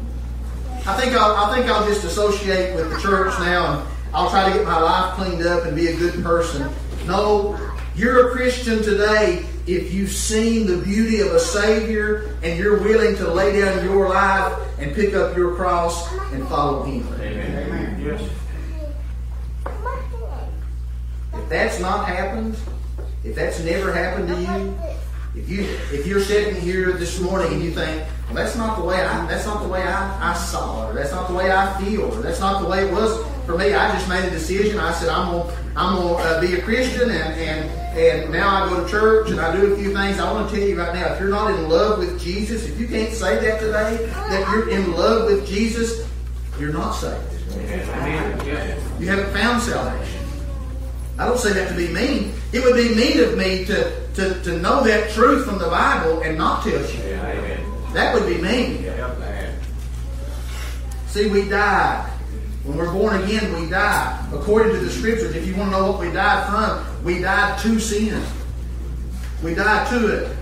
I 0.84 1.00
think 1.00 1.14
I'll, 1.14 1.34
I 1.34 1.56
think 1.56 1.66
I'll 1.70 1.88
just 1.88 2.04
associate 2.04 2.76
with 2.76 2.90
the 2.92 3.00
church 3.00 3.32
now 3.38 3.78
and 3.78 3.88
I'll 4.12 4.28
try 4.28 4.50
to 4.50 4.54
get 4.54 4.66
my 4.66 4.78
life 4.78 5.14
cleaned 5.14 5.46
up 5.46 5.64
and 5.64 5.74
be 5.74 5.86
a 5.86 5.96
good 5.96 6.22
person. 6.22 6.70
No, 7.06 7.56
you're 7.94 8.28
a 8.28 8.32
Christian 8.32 8.82
today 8.82 9.46
if 9.68 9.94
you've 9.94 10.10
seen 10.10 10.66
the 10.66 10.78
beauty 10.78 11.20
of 11.20 11.28
a 11.28 11.38
Savior 11.38 12.36
and 12.42 12.58
you're 12.58 12.82
willing 12.82 13.14
to 13.16 13.32
lay 13.32 13.60
down 13.60 13.84
your 13.84 14.08
life 14.08 14.52
and 14.80 14.92
pick 14.92 15.14
up 15.14 15.36
your 15.36 15.54
cross 15.54 16.12
and 16.32 16.46
follow 16.48 16.82
Him. 16.82 17.06
Amen. 17.14 17.68
Amen. 17.68 18.02
Yes. 18.04 18.28
If 21.32 21.48
that's 21.48 21.78
not 21.78 22.08
happened, 22.08 22.56
if 23.22 23.36
that's 23.36 23.60
never 23.60 23.92
happened 23.92 24.28
to 24.28 24.40
you, 24.40 24.78
if 25.40 25.48
you 25.48 25.62
if 25.92 26.06
you're 26.08 26.20
sitting 26.20 26.60
here 26.60 26.92
this 26.92 27.20
morning 27.20 27.52
and 27.52 27.62
you 27.62 27.70
think, 27.70 28.04
well, 28.26 28.34
that's 28.34 28.56
not 28.56 28.78
the 28.78 28.84
way 28.84 29.00
I 29.00 29.26
that's 29.26 29.46
not 29.46 29.62
the 29.62 29.68
way 29.68 29.82
I, 29.82 30.32
I 30.32 30.34
saw 30.34 30.88
it, 30.88 30.90
or 30.90 30.94
that's 30.94 31.12
not 31.12 31.28
the 31.28 31.34
way 31.34 31.52
I 31.52 31.80
feel, 31.80 32.02
or 32.02 32.20
that's 32.20 32.40
not 32.40 32.62
the 32.62 32.68
way 32.68 32.88
it 32.88 32.92
was 32.92 33.24
for 33.46 33.56
me. 33.56 33.72
I 33.72 33.92
just 33.92 34.08
made 34.08 34.24
a 34.24 34.30
decision. 34.30 34.78
I 34.78 34.92
said 34.92 35.08
I'm 35.08 35.30
gonna 35.30 35.66
I'm 35.76 35.94
going 35.96 36.16
to 36.16 36.22
uh, 36.22 36.40
be 36.40 36.54
a 36.54 36.62
Christian, 36.62 37.10
and, 37.10 37.12
and, 37.12 37.70
and 37.98 38.32
now 38.32 38.64
I 38.64 38.68
go 38.70 38.82
to 38.82 38.90
church 38.90 39.28
and 39.30 39.38
I 39.38 39.54
do 39.54 39.74
a 39.74 39.76
few 39.76 39.92
things. 39.92 40.18
I 40.18 40.32
want 40.32 40.48
to 40.48 40.56
tell 40.56 40.66
you 40.66 40.78
right 40.78 40.94
now, 40.94 41.12
if 41.12 41.20
you're 41.20 41.28
not 41.28 41.50
in 41.50 41.68
love 41.68 41.98
with 41.98 42.18
Jesus, 42.18 42.66
if 42.66 42.80
you 42.80 42.88
can't 42.88 43.12
say 43.12 43.38
that 43.38 43.60
today, 43.60 44.06
that 44.06 44.50
you're 44.50 44.70
in 44.70 44.92
love 44.92 45.26
with 45.30 45.46
Jesus, 45.46 46.08
you're 46.58 46.72
not 46.72 46.92
saved. 46.92 47.22
You 48.98 49.08
haven't 49.08 49.30
found 49.34 49.62
salvation. 49.62 50.22
I 51.18 51.26
don't 51.26 51.38
say 51.38 51.52
that 51.52 51.68
to 51.68 51.76
be 51.76 51.88
mean. 51.88 52.32
It 52.54 52.64
would 52.64 52.76
be 52.76 52.94
mean 52.94 53.20
of 53.20 53.36
me 53.36 53.66
to, 53.66 54.08
to, 54.14 54.42
to 54.44 54.58
know 54.58 54.82
that 54.82 55.10
truth 55.10 55.44
from 55.44 55.58
the 55.58 55.68
Bible 55.68 56.22
and 56.22 56.38
not 56.38 56.62
tell 56.62 56.80
you. 56.80 57.02
That 57.92 58.14
would 58.14 58.26
be 58.26 58.40
mean. 58.40 58.82
See, 61.08 61.28
we 61.28 61.46
died. 61.46 62.15
When 62.66 62.78
we're 62.78 62.92
born 62.92 63.22
again, 63.22 63.60
we 63.60 63.70
die. 63.70 64.26
According 64.32 64.72
to 64.72 64.80
the 64.80 64.90
scriptures, 64.90 65.36
if 65.36 65.46
you 65.46 65.54
want 65.54 65.70
to 65.70 65.78
know 65.78 65.92
what 65.92 66.00
we 66.00 66.10
died 66.10 66.48
from, 66.48 67.04
we 67.04 67.20
died 67.20 67.60
to 67.60 67.78
sin. 67.78 68.20
We 69.40 69.54
died 69.54 69.88
to 69.90 70.08
it. 70.08 70.36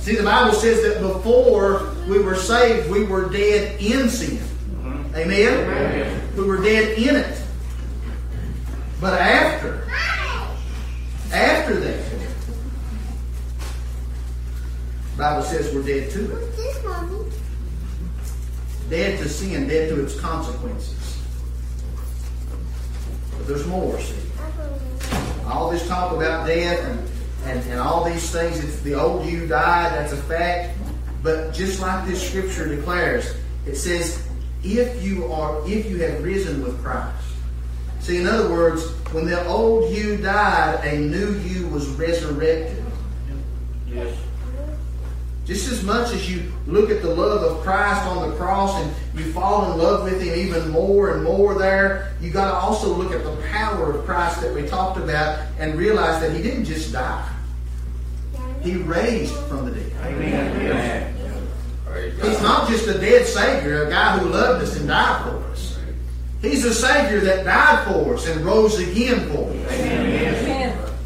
See, 0.00 0.16
the 0.16 0.22
Bible 0.22 0.54
says 0.54 0.82
that 0.82 1.02
before 1.02 1.94
we 2.08 2.20
were 2.20 2.36
saved, 2.36 2.90
we 2.90 3.04
were 3.04 3.28
dead 3.28 3.78
in 3.82 4.08
sin. 4.08 4.38
Mm-hmm. 4.38 5.14
Amen? 5.14 5.70
Amen? 5.70 6.36
We 6.36 6.44
were 6.44 6.62
dead 6.62 6.96
in 6.96 7.16
it. 7.16 7.42
But 8.98 9.20
after, 9.20 9.86
after 11.32 11.80
that, 11.80 12.10
the 15.12 15.18
Bible 15.18 15.42
says 15.42 15.74
we're 15.74 15.82
dead 15.82 16.10
to 16.12 16.36
it. 16.36 16.54
Dead 18.88 19.18
to 19.18 19.28
sin, 19.28 19.68
dead 19.68 19.90
to 19.90 20.02
its 20.02 20.18
consequences. 20.18 21.15
There's 23.46 23.66
more, 23.66 23.98
see. 24.00 24.14
All 25.46 25.70
this 25.70 25.86
talk 25.86 26.12
about 26.12 26.46
death 26.46 26.80
and, 26.84 27.08
and, 27.44 27.70
and 27.70 27.80
all 27.80 28.04
these 28.04 28.30
things, 28.30 28.62
it's 28.62 28.80
the 28.80 28.94
old 28.94 29.24
you 29.24 29.46
died, 29.46 29.92
that's 29.92 30.12
a 30.12 30.16
fact. 30.16 30.76
But 31.22 31.52
just 31.52 31.80
like 31.80 32.06
this 32.06 32.28
scripture 32.28 32.68
declares, 32.74 33.36
it 33.64 33.76
says, 33.76 34.26
if 34.64 35.02
you 35.02 35.32
are 35.32 35.62
if 35.68 35.88
you 35.88 35.98
have 35.98 36.22
risen 36.22 36.62
with 36.62 36.82
Christ. 36.82 37.24
See, 38.00 38.18
in 38.18 38.26
other 38.26 38.50
words, 38.50 38.84
when 39.12 39.26
the 39.26 39.46
old 39.46 39.92
you 39.94 40.16
died, 40.16 40.84
a 40.84 40.98
new 40.98 41.34
you 41.38 41.68
was 41.68 41.88
resurrected. 41.90 42.84
Yes. 43.88 44.16
Just 45.46 45.70
as 45.70 45.84
much 45.84 46.12
as 46.12 46.28
you 46.28 46.52
look 46.66 46.90
at 46.90 47.02
the 47.02 47.08
love 47.08 47.40
of 47.40 47.62
Christ 47.62 48.02
on 48.02 48.28
the 48.28 48.36
cross 48.36 48.74
and 48.82 48.92
you 49.16 49.32
fall 49.32 49.70
in 49.70 49.78
love 49.78 50.02
with 50.02 50.20
Him 50.20 50.36
even 50.36 50.70
more 50.70 51.14
and 51.14 51.22
more 51.22 51.54
there, 51.54 52.12
you 52.20 52.30
got 52.30 52.50
to 52.50 52.56
also 52.56 52.92
look 52.92 53.12
at 53.12 53.22
the 53.22 53.36
power 53.48 53.92
of 53.92 54.04
Christ 54.04 54.40
that 54.40 54.52
we 54.52 54.66
talked 54.66 54.98
about 54.98 55.46
and 55.60 55.78
realize 55.78 56.20
that 56.20 56.34
He 56.34 56.42
didn't 56.42 56.64
just 56.64 56.92
die. 56.92 57.32
He 58.60 58.74
raised 58.74 59.36
from 59.44 59.66
the 59.66 59.80
dead. 59.80 59.92
Amen. 60.04 61.12
He's 62.22 62.42
not 62.42 62.68
just 62.68 62.88
a 62.88 62.98
dead 62.98 63.24
Savior, 63.26 63.86
a 63.86 63.90
guy 63.90 64.18
who 64.18 64.28
loved 64.28 64.64
us 64.64 64.76
and 64.76 64.88
died 64.88 65.22
for 65.22 65.36
us. 65.52 65.78
He's 66.42 66.64
a 66.64 66.74
Savior 66.74 67.20
that 67.20 67.44
died 67.44 67.86
for 67.86 68.14
us 68.14 68.26
and 68.26 68.44
rose 68.44 68.78
again 68.80 69.28
for 69.30 69.48
us. 69.48 69.72
Amen. 69.72 70.55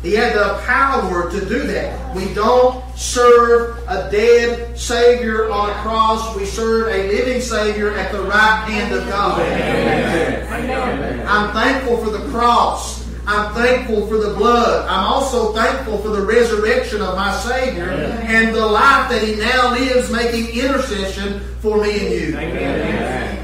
He 0.03 0.15
had 0.15 0.35
the 0.35 0.59
power 0.65 1.31
to 1.31 1.41
do 1.47 1.67
that. 1.67 2.17
We 2.17 2.33
don't 2.33 2.83
serve 2.97 3.79
a 3.87 4.11
dead 4.11 4.79
Savior 4.79 5.51
on 5.51 5.69
a 5.69 5.75
cross. 5.83 6.35
We 6.35 6.47
serve 6.47 6.89
a 6.89 7.09
living 7.09 7.43
Savior 7.43 7.95
at 7.95 8.11
the 8.11 8.23
right 8.23 8.65
hand 8.67 8.95
of 8.95 9.07
God. 9.09 9.41
Amen. 9.41 11.27
I'm 11.27 11.53
thankful 11.53 11.99
for 11.99 12.11
the 12.11 12.31
cross. 12.31 13.07
I'm 13.27 13.55
thankful 13.55 14.07
for 14.07 14.17
the 14.17 14.35
blood. 14.35 14.89
I'm 14.89 15.05
also 15.05 15.53
thankful 15.53 15.99
for 15.99 16.09
the 16.09 16.23
resurrection 16.23 17.03
of 17.03 17.15
my 17.15 17.37
Savior 17.37 17.91
and 17.91 18.55
the 18.55 18.67
life 18.67 19.11
that 19.11 19.23
He 19.23 19.37
now 19.37 19.73
lives 19.73 20.11
making 20.11 20.49
intercession 20.59 21.41
for 21.61 21.81
me 21.83 22.07
and 22.07 22.11
you. 22.11 22.39
Amen. 22.39 23.40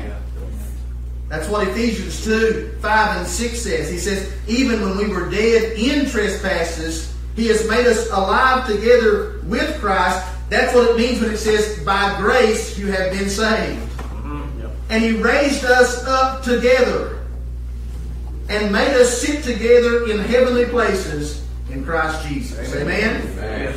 That's 1.29 1.49
what 1.49 1.67
Ephesians 1.67 2.25
2 2.25 2.77
5 2.81 3.17
and 3.17 3.27
6 3.27 3.59
says. 3.59 3.91
He 3.91 3.99
says, 3.99 4.33
Even 4.47 4.81
when 4.83 4.97
we 4.97 5.09
were 5.09 5.29
dead 5.29 5.73
in 5.79 6.07
trespasses, 6.09 7.13
He 7.35 7.49
has 7.49 7.69
made 7.69 7.87
us 7.87 8.09
alive 8.11 8.67
together 8.67 9.41
with 9.45 9.81
Christ. 9.81 10.25
That's 10.49 10.75
what 10.75 10.91
it 10.91 10.97
means 10.97 11.21
when 11.21 11.31
it 11.33 11.39
says, 11.39 11.83
by 11.85 12.17
grace 12.19 12.79
you 12.79 12.87
have 12.93 13.11
been 13.11 13.29
saved. 13.29 13.83
Mm-hmm. 13.99 14.69
And 14.91 15.03
he 15.03 15.21
raised 15.21 15.65
us 15.65 16.05
up 16.05 16.45
together 16.45 17.27
and 18.49 18.73
made 18.73 18.95
us 18.95 19.21
sit 19.21 19.43
together 19.43 20.09
in 20.09 20.21
heavenly 20.21 20.67
places 20.67 21.45
in 21.69 21.85
Christ 21.85 22.27
Jesus. 22.29 22.75
Amen? 22.77 23.23
Amen. 23.39 23.75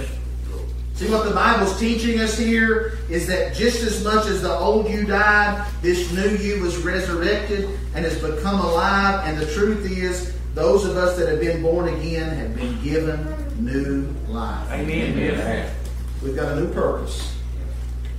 See 0.99 1.09
what 1.09 1.23
the 1.23 1.33
Bible's 1.33 1.79
teaching 1.79 2.19
us 2.19 2.37
here 2.37 2.97
is 3.09 3.25
that 3.27 3.55
just 3.55 3.83
as 3.83 4.03
much 4.03 4.25
as 4.25 4.41
the 4.41 4.53
old 4.53 4.89
you 4.89 5.05
died, 5.05 5.65
this 5.81 6.11
new 6.11 6.31
you 6.31 6.59
was 6.59 6.75
resurrected 6.75 7.69
and 7.95 8.03
has 8.03 8.21
become 8.21 8.59
alive. 8.59 9.21
And 9.23 9.37
the 9.37 9.45
truth 9.53 9.89
is, 9.89 10.35
those 10.55 10.83
of 10.83 10.97
us 10.97 11.17
that 11.17 11.29
have 11.29 11.39
been 11.39 11.61
born 11.61 11.87
again 11.87 12.35
have 12.35 12.53
been 12.53 12.83
given 12.83 13.33
new 13.65 14.13
life. 14.27 14.69
Amen. 14.71 15.17
Amen. 15.17 15.73
We've 16.21 16.35
got 16.35 16.57
a 16.57 16.59
new 16.59 16.73
purpose 16.73 17.33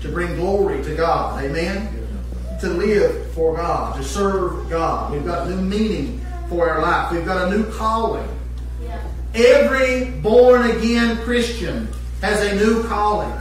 to 0.00 0.08
bring 0.08 0.36
glory 0.36 0.82
to 0.82 0.96
God. 0.96 1.44
Amen. 1.44 2.08
To 2.62 2.68
live 2.70 3.30
for 3.34 3.56
God, 3.56 3.96
to 3.96 4.02
serve 4.02 4.70
God. 4.70 5.12
We've 5.12 5.26
got 5.26 5.50
new 5.50 5.60
meaning 5.60 6.24
for 6.48 6.70
our 6.70 6.80
life. 6.80 7.12
We've 7.12 7.26
got 7.26 7.46
a 7.46 7.54
new 7.54 7.70
calling. 7.72 8.26
Every 9.34 10.12
born 10.22 10.70
again 10.70 11.18
Christian 11.18 11.86
has 12.20 12.44
a 12.46 12.54
new 12.56 12.86
calling. 12.86 13.32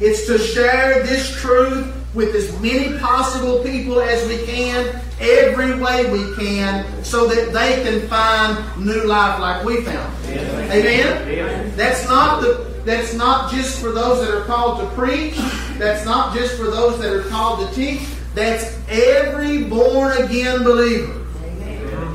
It's 0.00 0.26
to 0.26 0.38
share 0.38 1.02
this 1.02 1.30
truth 1.40 1.94
with 2.14 2.34
as 2.34 2.60
many 2.60 2.98
possible 2.98 3.62
people 3.62 4.00
as 4.00 4.26
we 4.28 4.44
can, 4.44 5.00
every 5.20 5.80
way 5.80 6.10
we 6.10 6.34
can, 6.36 7.04
so 7.04 7.26
that 7.26 7.52
they 7.52 7.82
can 7.82 8.06
find 8.08 8.84
new 8.84 9.04
life 9.04 9.40
like 9.40 9.64
we 9.64 9.82
found. 9.82 10.12
Amen? 10.26 11.72
That's 11.76 12.06
not 12.06 12.40
the 12.40 12.72
that's 12.84 13.14
not 13.14 13.52
just 13.52 13.80
for 13.80 13.92
those 13.92 14.26
that 14.26 14.36
are 14.36 14.44
called 14.44 14.80
to 14.80 14.86
preach. 14.96 15.36
That's 15.78 16.04
not 16.04 16.34
just 16.34 16.56
for 16.56 16.64
those 16.64 16.98
that 16.98 17.12
are 17.12 17.22
called 17.22 17.68
to 17.68 17.74
teach. 17.74 18.02
That's 18.34 18.76
every 18.88 19.62
born 19.62 20.16
again 20.18 20.64
believer 20.64 21.24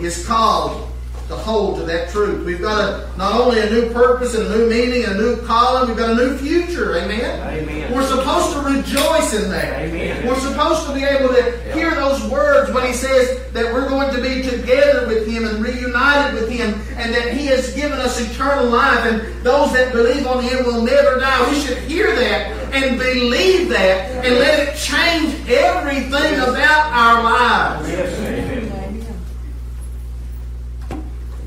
is 0.01 0.27
called 0.27 0.87
to 1.27 1.36
hold 1.36 1.77
to 1.77 1.84
that 1.84 2.10
truth. 2.10 2.46
We've 2.46 2.62
got 2.62 2.79
a, 2.79 3.17
not 3.17 3.39
only 3.39 3.60
a 3.60 3.69
new 3.69 3.91
purpose 3.91 4.34
and 4.34 4.48
a 4.48 4.57
new 4.57 4.69
meaning, 4.69 5.03
a 5.03 5.13
new 5.13 5.41
calling, 5.46 5.89
we've 5.89 5.98
got 5.98 6.12
a 6.12 6.15
new 6.15 6.38
future. 6.38 6.98
Amen? 6.98 7.60
Amen. 7.60 7.93
We're 7.93 8.07
supposed 8.07 8.53
to 8.53 8.62
rejoice 8.62 9.34
in 9.34 9.51
that. 9.51 9.81
Amen. 9.81 10.25
We're 10.25 10.39
supposed 10.39 10.88
to 10.88 10.93
be 10.93 11.03
able 11.03 11.34
to 11.34 11.74
hear 11.74 11.93
those 11.96 12.24
words 12.31 12.72
when 12.72 12.88
He 12.88 12.93
says 12.93 13.51
that 13.51 13.74
we're 13.74 13.89
going 13.89 14.15
to 14.15 14.22
be 14.22 14.41
together 14.41 15.05
with 15.07 15.27
Him 15.27 15.46
and 15.46 15.62
reunited 15.62 16.39
with 16.39 16.50
Him 16.50 16.74
and 16.96 17.13
that 17.13 17.34
He 17.34 17.48
has 17.48 17.75
given 17.75 18.00
us 18.00 18.22
eternal 18.22 18.67
life 18.67 19.05
and 19.05 19.43
those 19.43 19.74
that 19.74 19.91
believe 19.91 20.25
on 20.27 20.41
Him 20.43 20.65
will 20.65 20.81
never 20.81 21.19
die. 21.19 21.50
We 21.50 21.60
should 21.60 21.79
hear 21.79 22.15
that 22.15 22.74
and 22.74 22.98
believe 22.98 23.67
that 23.69 24.25
and 24.25 24.36
let 24.36 24.60
it 24.65 24.77
change 24.77 25.34
everything 25.50 26.36
about 26.39 26.93
our 26.93 27.24
lives. 27.24 27.89
Yes. 27.89 28.19
Amen. 28.19 28.48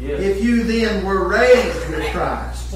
Yes. 0.01 0.21
If 0.21 0.43
you 0.43 0.65
then 0.65 1.05
were 1.05 1.29
raised 1.29 1.91
with 1.91 2.11
Christ, 2.11 2.75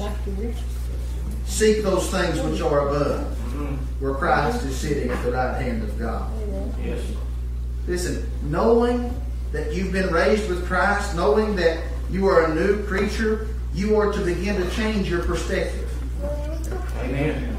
seek 1.45 1.81
those 1.81 2.09
things 2.11 2.39
which 2.41 2.61
are 2.61 2.87
above, 2.87 3.25
mm-hmm. 3.25 3.75
where 3.99 4.13
Christ 4.13 4.63
is 4.63 4.77
sitting 4.77 5.09
at 5.09 5.23
the 5.23 5.31
right 5.31 5.59
hand 5.59 5.81
of 5.83 5.97
God. 5.97 6.31
Yes. 6.83 7.01
Listen, 7.87 8.29
knowing 8.43 9.11
that 9.51 9.73
you've 9.73 9.91
been 9.91 10.13
raised 10.13 10.47
with 10.49 10.67
Christ, 10.67 11.15
knowing 11.15 11.55
that 11.55 11.83
you 12.11 12.27
are 12.27 12.45
a 12.45 12.53
new 12.53 12.83
creature, 12.83 13.47
you 13.73 13.99
are 13.99 14.13
to 14.13 14.23
begin 14.23 14.61
to 14.61 14.69
change 14.75 15.09
your 15.09 15.23
perspective. 15.23 15.91
Amen. 16.99 17.57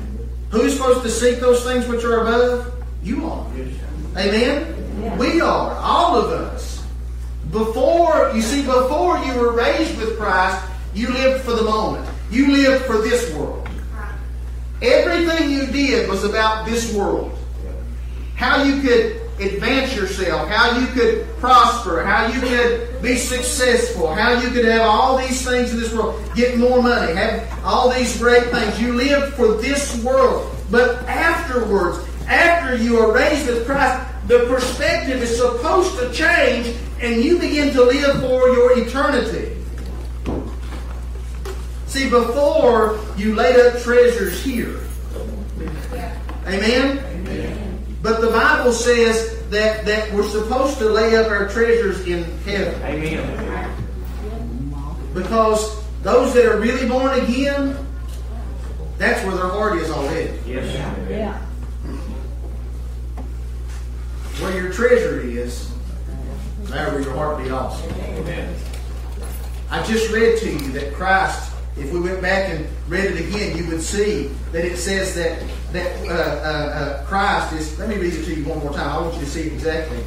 Who's 0.50 0.76
supposed 0.76 1.02
to 1.02 1.10
seek 1.10 1.40
those 1.40 1.64
things 1.64 1.88
which 1.88 2.04
are 2.04 2.20
above? 2.20 2.72
You 3.02 3.26
are. 3.26 3.46
Yes. 3.56 3.74
Amen? 4.16 5.18
We 5.18 5.40
are, 5.40 5.74
all 5.74 6.16
of 6.16 6.30
us. 6.30 6.75
Before, 7.56 8.32
you 8.34 8.42
see, 8.42 8.66
before 8.66 9.16
you 9.20 9.34
were 9.34 9.52
raised 9.52 9.96
with 9.96 10.18
Christ, 10.18 10.62
you 10.92 11.08
lived 11.08 11.42
for 11.42 11.52
the 11.52 11.62
moment. 11.62 12.06
You 12.30 12.52
lived 12.52 12.84
for 12.84 12.98
this 12.98 13.34
world. 13.34 13.66
Everything 14.82 15.50
you 15.50 15.66
did 15.66 16.06
was 16.10 16.22
about 16.22 16.66
this 16.66 16.92
world. 16.92 17.32
How 18.34 18.62
you 18.62 18.82
could 18.82 19.22
advance 19.40 19.96
yourself, 19.96 20.50
how 20.50 20.78
you 20.78 20.86
could 20.88 21.26
prosper, 21.38 22.04
how 22.04 22.26
you 22.26 22.40
could 22.40 23.00
be 23.00 23.16
successful, 23.16 24.14
how 24.14 24.38
you 24.38 24.50
could 24.50 24.66
have 24.66 24.82
all 24.82 25.16
these 25.16 25.42
things 25.42 25.72
in 25.72 25.80
this 25.80 25.94
world, 25.94 26.22
get 26.34 26.58
more 26.58 26.82
money, 26.82 27.14
have 27.14 27.64
all 27.64 27.90
these 27.90 28.18
great 28.18 28.44
things. 28.50 28.78
You 28.78 28.92
lived 28.92 29.32
for 29.32 29.54
this 29.54 30.04
world. 30.04 30.54
But 30.70 30.96
afterwards, 31.08 32.06
after 32.28 32.76
you 32.76 32.98
are 32.98 33.12
raised 33.12 33.46
with 33.46 33.64
Christ, 33.64 34.06
the 34.26 34.46
perspective 34.48 35.22
is 35.22 35.36
supposed 35.36 35.98
to 35.98 36.12
change 36.12 36.74
and 37.00 37.22
you 37.22 37.38
begin 37.38 37.72
to 37.72 37.82
live 37.82 38.20
for 38.20 38.48
your 38.48 38.78
eternity. 38.78 39.56
See, 41.86 42.10
before 42.10 42.98
you 43.16 43.34
laid 43.34 43.56
up 43.56 43.80
treasures 43.82 44.42
here. 44.42 44.80
Amen? 46.46 47.96
But 48.02 48.20
the 48.20 48.28
Bible 48.28 48.72
says 48.72 49.48
that, 49.50 49.84
that 49.86 50.12
we're 50.12 50.28
supposed 50.28 50.78
to 50.78 50.88
lay 50.88 51.16
up 51.16 51.28
our 51.28 51.48
treasures 51.48 52.06
in 52.06 52.24
heaven. 52.40 52.82
Amen. 52.82 53.72
Because 55.14 55.82
those 56.02 56.34
that 56.34 56.44
are 56.46 56.60
really 56.60 56.88
born 56.88 57.18
again, 57.20 57.76
that's 58.98 59.24
where 59.24 59.36
their 59.36 59.48
heart 59.48 59.78
is 59.78 59.90
already. 59.90 60.38
Yes. 60.46 60.74
Yeah. 61.08 61.45
Where 64.40 64.54
your 64.54 64.70
treasure 64.70 65.20
is, 65.20 65.70
there 66.64 66.92
will 66.92 67.00
your 67.00 67.14
heart 67.14 67.42
be 67.42 67.48
also. 67.50 67.88
Amen. 67.90 68.54
I 69.70 69.82
just 69.84 70.12
read 70.12 70.38
to 70.40 70.52
you 70.52 70.72
that 70.72 70.92
Christ, 70.92 71.52
if 71.76 71.90
we 71.92 72.00
went 72.00 72.20
back 72.20 72.50
and 72.50 72.66
read 72.86 73.04
it 73.04 73.28
again, 73.28 73.56
you 73.56 73.66
would 73.68 73.82
see 73.82 74.30
that 74.52 74.64
it 74.64 74.76
says 74.76 75.14
that 75.14 75.42
that 75.72 76.06
uh, 76.06 76.12
uh, 76.12 76.14
uh, 76.14 77.06
Christ 77.06 77.54
is. 77.54 77.78
Let 77.78 77.88
me 77.88 77.96
read 77.96 78.14
it 78.14 78.24
to 78.24 78.34
you 78.34 78.44
one 78.44 78.58
more 78.60 78.72
time. 78.72 78.90
I 78.90 79.00
want 79.00 79.14
you 79.14 79.20
to 79.20 79.26
see 79.26 79.42
it 79.42 79.52
exactly. 79.54 79.98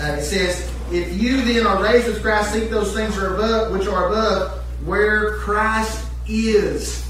Uh, 0.00 0.16
it 0.18 0.22
says, 0.22 0.70
"If 0.90 1.20
you 1.20 1.42
then 1.42 1.66
are 1.66 1.82
raised 1.82 2.08
with 2.08 2.20
Christ, 2.22 2.52
seek 2.52 2.70
those 2.70 2.92
things 2.92 3.16
are 3.16 3.34
above, 3.34 3.72
which 3.72 3.86
are 3.86 4.08
above, 4.08 4.64
where 4.84 5.36
Christ 5.38 6.04
is." 6.28 7.06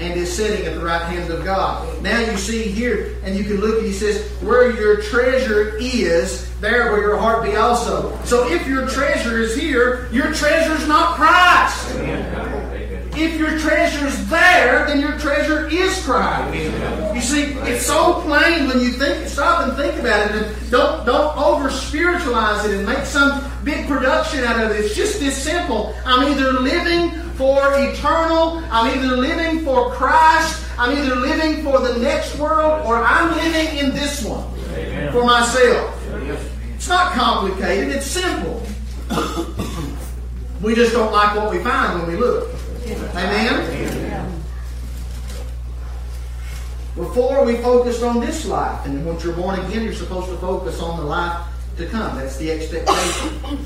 And 0.00 0.18
is 0.18 0.34
sitting 0.34 0.66
at 0.66 0.74
the 0.74 0.84
right 0.84 1.02
hand 1.02 1.30
of 1.30 1.44
God. 1.44 2.02
Now 2.02 2.18
you 2.18 2.36
see 2.36 2.62
here, 2.62 3.16
and 3.24 3.36
you 3.36 3.44
can 3.44 3.60
look 3.60 3.78
and 3.78 3.86
he 3.86 3.92
says, 3.92 4.26
Where 4.42 4.70
your 4.70 5.02
treasure 5.02 5.76
is, 5.78 6.50
there 6.60 6.92
will 6.92 7.00
your 7.00 7.16
heart 7.18 7.44
be 7.44 7.56
also. 7.56 8.18
So 8.24 8.50
if 8.50 8.66
your 8.66 8.88
treasure 8.88 9.38
is 9.38 9.54
here, 9.54 10.08
your 10.10 10.32
treasure 10.32 10.74
is 10.74 10.88
not 10.88 11.16
Christ. 11.16 11.92
If 13.14 13.38
your 13.38 13.58
treasure 13.58 14.06
is 14.06 14.30
there, 14.30 14.86
then 14.86 14.98
your 14.98 15.18
treasure 15.18 15.68
is 15.68 16.02
Christ. 16.02 16.54
You 17.14 17.20
see, 17.20 17.42
it's 17.68 17.84
so 17.84 18.22
plain 18.22 18.68
when 18.68 18.80
you 18.80 18.92
think, 18.92 19.28
stop 19.28 19.68
and 19.68 19.76
think 19.76 20.00
about 20.00 20.30
it, 20.30 20.42
and 20.42 20.70
don't 20.70 21.04
don't 21.04 21.36
over 21.36 21.68
spiritualize 21.68 22.64
it 22.64 22.74
and 22.74 22.86
make 22.86 23.04
some 23.04 23.44
big 23.64 23.86
production 23.86 24.44
out 24.44 24.64
of 24.64 24.70
it. 24.70 24.84
It's 24.84 24.94
just 24.94 25.20
this 25.20 25.36
simple. 25.36 25.94
I'm 26.06 26.26
either 26.32 26.52
living 26.52 27.10
for 27.36 27.60
eternal, 27.78 28.62
I'm 28.70 28.96
either 28.96 29.16
living 29.16 29.64
for 29.64 29.90
Christ, 29.92 30.64
I'm 30.78 30.96
either 30.96 31.16
living 31.16 31.62
for 31.64 31.78
the 31.80 31.98
next 31.98 32.36
world, 32.38 32.86
or 32.86 32.96
I'm 32.96 33.34
living 33.36 33.78
in 33.78 33.94
this 33.94 34.24
one 34.24 34.48
Amen. 34.74 35.12
for 35.12 35.24
myself. 35.24 35.98
It's 36.74 36.88
not 36.88 37.12
complicated, 37.12 37.90
it's 37.90 38.06
simple. 38.06 38.62
we 40.62 40.74
just 40.74 40.92
don't 40.92 41.12
like 41.12 41.36
what 41.36 41.50
we 41.50 41.62
find 41.62 42.00
when 42.00 42.12
we 42.12 42.16
look. 42.16 42.48
Amen? 43.14 44.42
Before 46.94 47.44
we 47.44 47.56
focused 47.56 48.02
on 48.02 48.20
this 48.20 48.44
life, 48.44 48.84
and 48.84 49.06
once 49.06 49.24
you're 49.24 49.34
born 49.34 49.58
again, 49.58 49.84
you're 49.84 49.94
supposed 49.94 50.28
to 50.28 50.36
focus 50.36 50.80
on 50.80 50.98
the 50.98 51.04
life 51.04 51.46
to 51.78 51.86
come. 51.86 52.16
That's 52.16 52.36
the 52.36 52.50
expectation. 52.50 53.64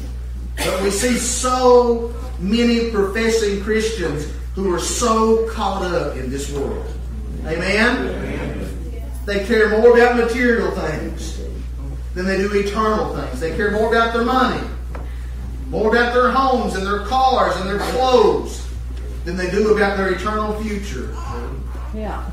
But 0.57 0.83
we 0.83 0.91
see 0.91 1.19
so 1.19 2.15
many 2.39 2.91
professing 2.91 3.63
Christians 3.63 4.33
who 4.55 4.75
are 4.75 4.81
so 4.81 5.49
caught 5.51 5.83
up 5.83 6.17
in 6.17 6.31
this 6.31 6.51
world. 6.53 6.87
Amen? 7.45 8.63
They 9.27 9.45
care 9.45 9.69
more 9.69 9.97
about 9.97 10.17
material 10.17 10.71
things 10.73 11.41
than 12.15 12.27
they 12.27 12.39
do 12.39 12.53
eternal 12.55 13.15
things. 13.17 13.41
They 13.41 13.55
care 13.57 13.73
more 13.73 13.89
about 13.95 14.15
their 14.15 14.25
money, 14.25 14.67
more 15.69 15.89
about 15.91 16.15
their 16.15 16.31
homes 16.31 16.75
and 16.75 16.87
their 16.87 17.01
cars 17.01 17.57
and 17.57 17.69
their 17.69 17.81
clothes 17.91 18.67
than 19.25 19.37
they 19.37 19.51
do 19.51 19.75
about 19.75 19.97
their 19.97 20.13
eternal 20.13 20.61
future. 20.63 21.15
Yeah. 21.95 22.31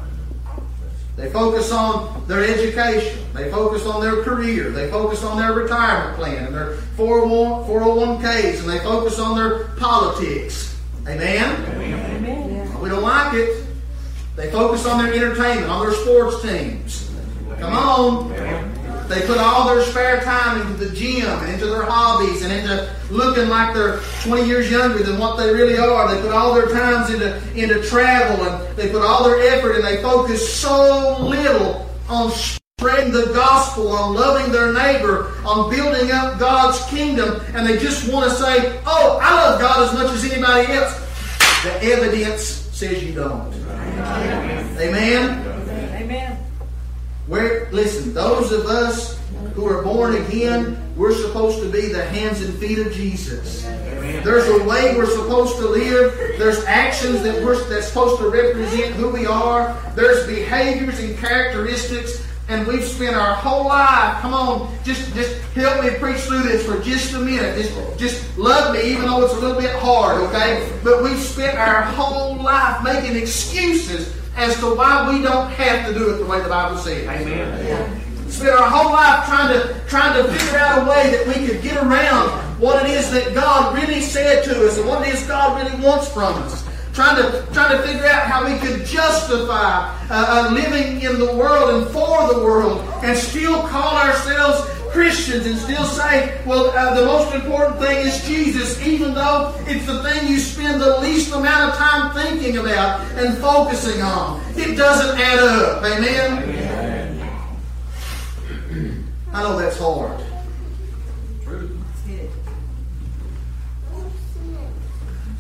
They 1.15 1.29
focus 1.29 1.71
on 1.71 2.25
their 2.27 2.43
education. 2.43 3.19
They 3.33 3.51
focus 3.51 3.85
on 3.85 4.01
their 4.01 4.23
career. 4.23 4.71
They 4.71 4.89
focus 4.89 5.23
on 5.23 5.37
their 5.37 5.53
retirement 5.53 6.17
plan 6.17 6.45
and 6.45 6.55
their 6.55 6.77
401, 6.97 7.65
401ks 7.65 8.59
and 8.61 8.69
they 8.69 8.79
focus 8.79 9.19
on 9.19 9.35
their 9.35 9.65
politics. 9.77 10.79
Amen? 11.07 11.65
Amen. 11.75 12.79
We 12.79 12.89
don't 12.89 13.03
like 13.03 13.33
it. 13.35 13.65
They 14.35 14.49
focus 14.51 14.85
on 14.87 15.03
their 15.03 15.13
entertainment, 15.13 15.69
on 15.69 15.85
their 15.85 15.95
sports 15.95 16.41
teams. 16.41 17.11
Come 17.59 17.73
on. 17.73 18.72
They 19.07 19.25
put 19.25 19.37
all 19.37 19.67
their 19.73 19.83
spare 19.83 20.21
time 20.21 20.61
into 20.61 20.85
the 20.85 20.95
gym 20.95 21.27
and 21.27 21.53
into 21.53 21.67
their 21.67 21.83
hobbies 21.83 22.43
and 22.43 22.51
into 22.51 22.89
looking 23.11 23.49
like 23.49 23.73
they're 23.73 23.99
20 24.23 24.47
years 24.47 24.71
younger 24.71 25.03
than 25.03 25.19
what 25.19 25.37
they 25.37 25.53
really 25.53 25.77
are. 25.77 26.13
They 26.13 26.21
put 26.21 26.31
all 26.31 26.53
their 26.53 26.69
times 26.69 27.13
into, 27.13 27.37
into 27.55 27.81
travel 27.87 28.45
and 28.45 28.77
they 28.77 28.89
put 28.89 29.01
all 29.01 29.23
their 29.23 29.39
effort 29.53 29.75
and 29.75 29.83
they 29.83 30.01
focus 30.01 30.57
so 30.57 31.17
little 31.19 31.89
on 32.09 32.31
spreading 32.31 33.13
the 33.13 33.31
gospel, 33.33 33.89
on 33.89 34.13
loving 34.13 34.51
their 34.51 34.73
neighbor, 34.73 35.33
on 35.45 35.69
building 35.69 36.11
up 36.11 36.39
God's 36.39 36.83
kingdom, 36.89 37.41
and 37.53 37.67
they 37.67 37.77
just 37.77 38.11
want 38.11 38.29
to 38.29 38.35
say, 38.35 38.81
Oh, 38.85 39.19
I 39.21 39.33
love 39.35 39.61
God 39.61 39.87
as 39.87 39.93
much 39.93 40.11
as 40.11 40.31
anybody 40.31 40.73
else. 40.73 40.99
The 41.63 41.83
evidence 41.83 42.43
says 42.43 43.03
you 43.03 43.13
don't. 43.13 43.53
Amen. 43.53 44.77
Amen. 44.79 45.52
Where 47.27 47.69
listen, 47.71 48.13
those 48.13 48.51
of 48.51 48.65
us 48.65 49.19
who 49.53 49.65
are 49.65 49.81
born 49.81 50.15
again, 50.15 50.77
we're 50.95 51.15
supposed 51.15 51.61
to 51.61 51.71
be 51.71 51.87
the 51.87 52.03
hands 52.03 52.41
and 52.41 52.53
feet 52.55 52.79
of 52.79 52.91
Jesus. 52.93 53.63
There's 53.63 54.47
a 54.47 54.63
way 54.65 54.95
we're 54.95 55.05
supposed 55.05 55.57
to 55.57 55.67
live. 55.67 56.37
There's 56.37 56.63
actions 56.65 57.23
that 57.23 57.43
we're 57.43 57.61
that's 57.69 57.87
supposed 57.87 58.19
to 58.19 58.29
represent 58.29 58.95
who 58.95 59.09
we 59.09 59.25
are. 59.25 59.79
There's 59.95 60.27
behaviors 60.27 60.99
and 60.99 61.17
characteristics 61.17 62.23
and 62.49 62.67
we've 62.67 62.83
spent 62.83 63.15
our 63.15 63.35
whole 63.35 63.65
life. 63.65 64.19
Come 64.21 64.33
on, 64.33 64.75
just 64.83 65.13
just 65.13 65.41
help 65.53 65.83
me 65.83 65.91
preach 65.97 66.17
through 66.21 66.43
this 66.43 66.65
for 66.65 66.79
just 66.81 67.13
a 67.13 67.19
minute. 67.19 67.57
Just 67.57 67.99
just 67.99 68.37
love 68.37 68.73
me, 68.73 68.81
even 68.83 69.05
though 69.05 69.23
it's 69.23 69.33
a 69.33 69.39
little 69.39 69.59
bit 69.59 69.73
hard, 69.75 70.21
okay? 70.23 70.69
But 70.83 71.03
we've 71.03 71.19
spent 71.19 71.57
our 71.57 71.83
whole 71.83 72.35
life 72.35 72.83
making 72.83 73.15
excuses 73.15 74.13
as 74.35 74.57
to 74.59 74.75
why 74.75 75.09
we 75.11 75.21
don't 75.21 75.49
have 75.51 75.87
to 75.87 75.93
do 75.93 76.13
it 76.13 76.17
the 76.17 76.25
way 76.25 76.41
the 76.41 76.49
Bible 76.49 76.77
says. 76.77 77.07
Amen. 77.07 78.29
Spent 78.29 78.51
our 78.51 78.69
whole 78.69 78.91
life 78.91 79.25
trying 79.27 79.53
to 79.53 79.79
trying 79.87 80.21
to 80.21 80.31
figure 80.33 80.57
out 80.57 80.83
a 80.83 80.89
way 80.89 81.11
that 81.11 81.27
we 81.27 81.45
could 81.45 81.61
get 81.61 81.77
around 81.77 82.29
what 82.59 82.83
it 82.83 82.91
is 82.91 83.11
that 83.11 83.33
God 83.35 83.75
really 83.75 84.01
said 84.01 84.43
to 84.45 84.67
us 84.67 84.77
and 84.77 84.87
what 84.87 85.07
it 85.07 85.13
is 85.13 85.27
God 85.27 85.61
really 85.61 85.83
wants 85.83 86.11
from 86.11 86.33
us 86.43 86.63
trying 86.93 87.15
to 87.17 87.45
trying 87.53 87.75
to 87.75 87.83
figure 87.83 88.05
out 88.05 88.23
how 88.23 88.45
we 88.45 88.57
could 88.59 88.85
justify 88.85 89.89
uh, 90.09 90.47
uh, 90.49 90.53
living 90.53 91.01
in 91.01 91.19
the 91.19 91.33
world 91.35 91.69
and 91.71 91.91
for 91.91 92.33
the 92.33 92.39
world, 92.39 92.81
and 93.03 93.17
still 93.17 93.61
call 93.67 93.97
ourselves 93.97 94.69
Christians 94.93 95.47
and 95.47 95.57
still 95.57 95.85
say, 95.85 96.39
well, 96.45 96.69
uh, 96.69 96.93
the 96.93 97.05
most 97.05 97.33
important 97.33 97.79
thing 97.79 98.05
is 98.05 98.23
Jesus, 98.27 98.79
even 98.85 99.15
though 99.15 99.55
it's 99.61 99.87
the 99.87 100.03
thing 100.03 100.27
you 100.27 100.37
spend 100.37 100.79
the 100.79 100.99
least 100.99 101.33
amount 101.33 101.71
of 101.71 101.77
time 101.77 102.13
thinking 102.13 102.57
about 102.59 103.01
and 103.17 103.35
focusing 103.39 104.03
on. 104.03 104.39
It 104.55 104.77
doesn't 104.77 105.19
add 105.19 105.39
up. 105.39 105.83
Amen? 105.83 106.43
Amen. 106.43 107.33
I 109.33 109.41
know 109.41 109.57
that's 109.57 109.79
hard. 109.79 110.23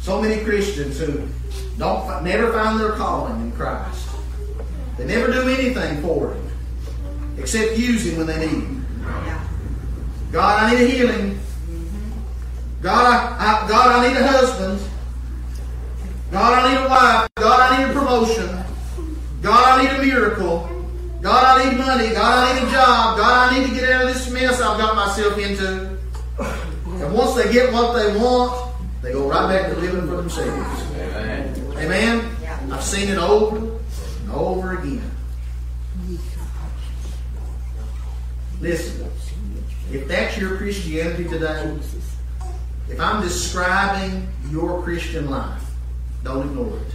So 0.01 0.19
many 0.19 0.43
Christians 0.43 0.99
who 0.99 1.27
don't 1.77 2.23
never 2.23 2.51
find 2.51 2.79
their 2.79 2.93
calling 2.93 3.39
in 3.39 3.51
Christ. 3.51 4.09
They 4.97 5.05
never 5.05 5.31
do 5.31 5.47
anything 5.47 6.01
for 6.01 6.33
Him 6.33 6.51
except 7.37 7.77
use 7.77 8.05
Him 8.05 8.17
when 8.17 8.27
they 8.27 8.39
need 8.39 8.63
Him. 8.63 8.82
God, 10.31 10.63
I 10.63 10.71
need 10.73 10.81
a 10.81 10.87
healing. 10.87 11.35
Mm-hmm. 11.35 12.81
God, 12.81 13.05
I, 13.05 13.65
I, 13.65 13.67
God, 13.69 14.03
I 14.03 14.07
need 14.07 14.17
a 14.17 14.27
husband. 14.27 14.81
God, 16.31 16.65
I 16.65 16.73
need 16.73 16.85
a 16.85 16.89
wife. 16.89 17.29
God, 17.35 17.71
I 17.71 17.77
need 17.77 17.91
a 17.91 17.93
promotion. 17.93 18.63
God, 19.43 19.79
I 19.79 19.83
need 19.83 19.99
a 19.99 20.03
miracle. 20.03 20.69
God, 21.21 21.61
I 21.61 21.69
need 21.69 21.77
money. 21.77 22.09
God, 22.09 22.49
I 22.49 22.59
need 22.59 22.67
a 22.67 22.71
job. 22.71 23.17
God, 23.17 23.53
I 23.53 23.59
need 23.59 23.69
to 23.69 23.75
get 23.75 23.89
out 23.91 24.07
of 24.07 24.13
this 24.13 24.29
mess 24.31 24.59
I've 24.59 24.79
got 24.79 24.95
myself 24.95 25.37
into. 25.37 25.97
And 26.39 27.13
once 27.13 27.35
they 27.35 27.53
get 27.53 27.71
what 27.71 27.93
they 27.93 28.17
want, 28.17 28.73
they 29.01 29.11
go 29.11 29.29
right 29.29 29.47
back 29.47 29.71
to 29.71 29.79
living 29.79 30.07
for 30.07 30.15
themselves. 30.15 30.81
Amen. 30.93 31.73
Amen? 31.77 32.35
Yeah. 32.41 32.59
I've 32.71 32.83
seen 32.83 33.09
it 33.09 33.17
over 33.19 33.57
and 33.57 34.31
over 34.31 34.79
again. 34.79 35.12
Listen, 38.63 39.11
if 39.91 40.07
that's 40.07 40.37
your 40.37 40.55
Christianity 40.55 41.25
today, 41.25 41.77
if 42.89 42.97
I'm 42.97 43.21
describing 43.21 44.25
your 44.49 44.81
Christian 44.83 45.29
life, 45.29 45.61
don't 46.23 46.47
ignore 46.47 46.77
it. 46.77 46.93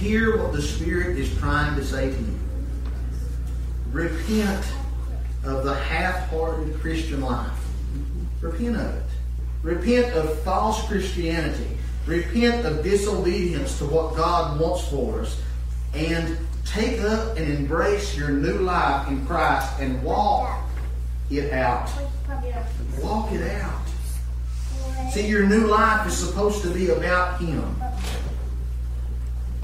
Hear 0.00 0.36
what 0.36 0.52
the 0.52 0.60
Spirit 0.60 1.16
is 1.16 1.32
trying 1.38 1.76
to 1.76 1.84
say 1.84 2.10
to 2.10 2.16
you. 2.16 2.38
Repent 3.92 4.66
of 5.44 5.62
the 5.62 5.74
half 5.74 6.28
hearted 6.30 6.80
Christian 6.80 7.20
life. 7.20 7.56
Repent 8.40 8.74
of 8.74 8.96
it. 8.96 9.04
Repent 9.62 10.12
of 10.16 10.40
false 10.40 10.84
Christianity. 10.88 11.78
Repent 12.06 12.66
of 12.66 12.82
disobedience 12.82 13.78
to 13.78 13.84
what 13.84 14.16
God 14.16 14.60
wants 14.60 14.88
for 14.88 15.20
us. 15.20 15.40
And 15.94 16.36
take 16.72 17.00
up 17.02 17.36
and 17.36 17.52
embrace 17.52 18.16
your 18.16 18.30
new 18.30 18.58
life 18.58 19.06
in 19.08 19.24
Christ 19.26 19.78
and 19.78 20.02
walk 20.02 20.58
it 21.30 21.52
out. 21.52 21.90
Walk 22.98 23.30
it 23.32 23.60
out. 23.60 23.82
See, 25.12 25.26
your 25.26 25.46
new 25.46 25.66
life 25.66 26.06
is 26.06 26.16
supposed 26.16 26.62
to 26.62 26.70
be 26.70 26.88
about 26.88 27.40
Him. 27.40 27.76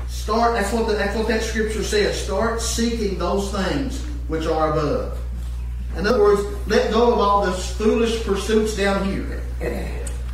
Start, 0.08 0.54
that's 0.54 0.72
what, 0.74 0.86
the, 0.86 0.94
that's 0.94 1.16
what 1.16 1.26
that 1.28 1.42
scripture 1.42 1.82
says. 1.82 2.22
Start 2.22 2.60
seeking 2.60 3.18
those 3.18 3.50
things 3.50 4.04
which 4.28 4.46
are 4.46 4.72
above. 4.72 5.18
In 5.96 6.06
other 6.06 6.20
words, 6.20 6.42
let 6.66 6.90
go 6.90 7.14
of 7.14 7.18
all 7.18 7.46
the 7.46 7.52
foolish 7.52 8.22
pursuits 8.24 8.76
down 8.76 9.10
here 9.10 9.42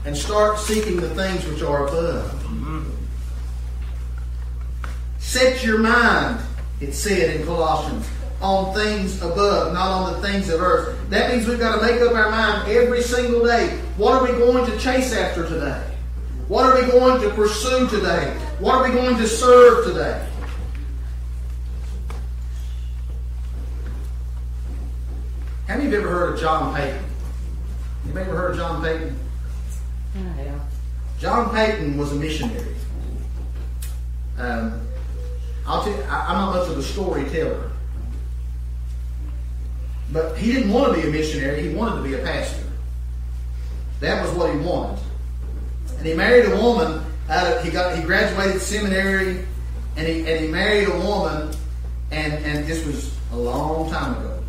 and 0.04 0.16
start 0.16 0.58
seeking 0.58 0.96
the 0.96 1.10
things 1.10 1.46
which 1.46 1.62
are 1.62 1.86
above. 1.86 2.30
Mm-hmm. 2.32 2.90
Set 5.18 5.64
your 5.64 5.78
mind, 5.78 6.40
it 6.80 6.92
said 6.92 7.40
in 7.40 7.46
Colossians, 7.46 8.08
on 8.40 8.74
things 8.74 9.22
above, 9.22 9.72
not 9.72 9.90
on 9.90 10.12
the 10.12 10.26
things 10.26 10.48
of 10.50 10.60
earth. 10.60 10.98
That 11.08 11.32
means 11.32 11.46
we've 11.46 11.58
got 11.58 11.78
to 11.78 11.86
make 11.86 12.00
up 12.02 12.14
our 12.14 12.30
mind 12.30 12.70
every 12.70 13.02
single 13.02 13.44
day. 13.44 13.78
What 13.96 14.14
are 14.14 14.22
we 14.22 14.38
going 14.38 14.70
to 14.70 14.78
chase 14.78 15.12
after 15.12 15.48
today? 15.48 15.82
What 16.48 16.66
are 16.66 16.74
we 16.74 16.90
going 16.90 17.22
to 17.22 17.30
pursue 17.30 17.88
today? 17.88 18.36
What 18.58 18.74
are 18.74 18.88
we 18.88 18.94
going 18.94 19.16
to 19.16 19.26
serve 19.26 19.86
today? 19.86 20.28
Have 25.66 25.82
you 25.82 25.96
ever 25.96 26.08
heard 26.08 26.34
of 26.34 26.40
John 26.40 26.74
Paton? 26.74 27.02
You 28.06 28.18
ever 28.18 28.36
heard 28.36 28.50
of 28.50 28.56
John 28.58 28.82
Paton? 28.82 29.18
Yeah. 30.14 30.58
John 31.18 31.50
Paton 31.50 31.96
was 31.96 32.12
a 32.12 32.16
missionary. 32.16 32.74
Um, 34.36 34.86
I'll 35.66 35.82
tell 35.82 35.94
you, 35.94 36.02
I, 36.02 36.26
I'm 36.28 36.36
not 36.36 36.56
much 36.56 36.70
of 36.70 36.78
a 36.78 36.82
storyteller. 36.82 37.70
But 40.12 40.36
he 40.36 40.52
didn't 40.52 40.72
want 40.72 40.94
to 40.94 41.00
be 41.00 41.08
a 41.08 41.10
missionary, 41.10 41.62
he 41.62 41.74
wanted 41.74 41.96
to 41.96 42.02
be 42.02 42.14
a 42.14 42.18
pastor. 42.18 42.62
That 44.00 44.22
was 44.22 44.32
what 44.32 44.52
he 44.52 44.60
wanted. 44.60 45.02
And 45.98 46.06
he 46.06 46.14
married 46.14 46.46
a 46.46 46.56
woman 46.60 47.04
out 47.28 47.46
of, 47.46 47.64
he 47.64 47.70
got 47.70 47.96
he 47.96 48.02
graduated 48.02 48.60
seminary 48.60 49.46
and 49.96 50.06
he 50.06 50.30
and 50.30 50.44
he 50.44 50.48
married 50.48 50.88
a 50.88 50.98
woman 50.98 51.54
and 52.10 52.32
and 52.44 52.66
this 52.66 52.84
was 52.84 53.16
a 53.32 53.36
long 53.36 53.90
time 53.90 54.18
ago. 54.18 54.42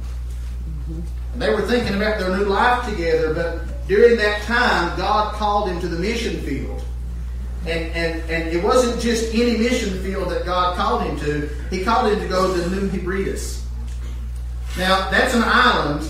And 1.33 1.41
they 1.41 1.49
were 1.49 1.61
thinking 1.61 1.95
about 1.95 2.19
their 2.19 2.35
new 2.37 2.45
life 2.45 2.87
together, 2.89 3.33
but 3.33 3.87
during 3.87 4.17
that 4.17 4.41
time 4.43 4.97
God 4.97 5.35
called 5.35 5.69
him 5.69 5.79
to 5.79 5.87
the 5.87 5.97
mission 5.97 6.41
field. 6.41 6.83
And, 7.61 7.91
and, 7.93 8.29
and 8.29 8.49
it 8.55 8.63
wasn't 8.63 9.01
just 9.01 9.33
any 9.33 9.57
mission 9.57 10.01
field 10.03 10.29
that 10.31 10.45
God 10.45 10.77
called 10.77 11.03
him 11.03 11.19
to. 11.19 11.49
He 11.69 11.83
called 11.83 12.11
him 12.11 12.19
to 12.19 12.27
go 12.27 12.55
to 12.55 12.69
New 12.69 12.89
Hebrides. 12.89 13.65
Now, 14.77 15.09
that's 15.09 15.33
an 15.33 15.43
island. 15.43 16.07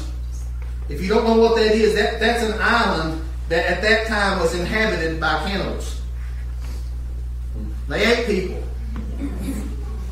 If 0.90 1.02
you 1.02 1.08
don't 1.08 1.26
know 1.26 1.38
what 1.38 1.56
that 1.56 1.72
is, 1.72 1.96
that, 1.96 2.20
that's 2.20 2.44
an 2.44 2.58
island 2.60 3.22
that 3.50 3.66
at 3.66 3.82
that 3.82 4.08
time 4.08 4.40
was 4.40 4.54
inhabited 4.54 5.20
by 5.20 5.38
cannibals. 5.48 6.02
They 7.88 8.06
ate 8.06 8.26
people. 8.26 8.64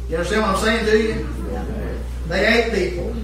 You 0.09 0.17
understand 0.17 0.43
what 0.43 0.55
I'm 0.55 0.63
saying 0.63 0.85
to 0.85 0.97
you? 1.01 1.27
They 2.27 2.45
ate 2.45 2.73
people. 2.73 3.15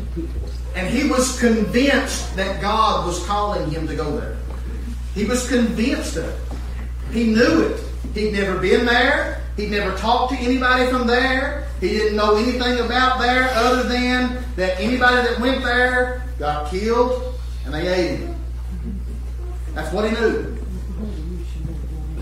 And 0.76 0.88
he 0.88 1.10
was 1.10 1.40
convinced 1.40 2.36
that 2.36 2.62
God 2.62 3.06
was 3.06 3.26
calling 3.26 3.70
him 3.70 3.88
to 3.88 3.96
go 3.96 4.18
there. 4.20 4.38
He 5.14 5.26
was 5.26 5.48
convinced 5.48 6.18
of 6.18 6.26
it. 6.26 6.40
He 7.12 7.26
knew 7.26 7.62
it. 7.62 7.84
He'd 8.14 8.34
never 8.34 8.60
been 8.60 8.86
there. 8.86 9.42
He'd 9.56 9.72
never 9.72 9.96
talked 9.98 10.34
to 10.34 10.40
anybody 10.40 10.90
from 10.90 11.08
there. 11.08 11.68
He 11.80 11.90
didn't 11.90 12.18
know 12.18 12.36
anything 12.36 12.80
about 12.86 13.20
there 13.20 13.50
other 13.54 13.84
than 13.84 14.44
that 14.56 14.80
anybody 14.80 15.28
that 15.28 15.40
went 15.40 15.64
there 15.64 16.24
got 16.38 16.70
killed 16.70 17.40
and 17.66 17.74
they 17.74 17.88
ate 17.88 18.20
him. 18.20 18.36
That's 19.74 19.94
what 19.94 20.10
he 20.10 20.12
knew. 20.12 20.58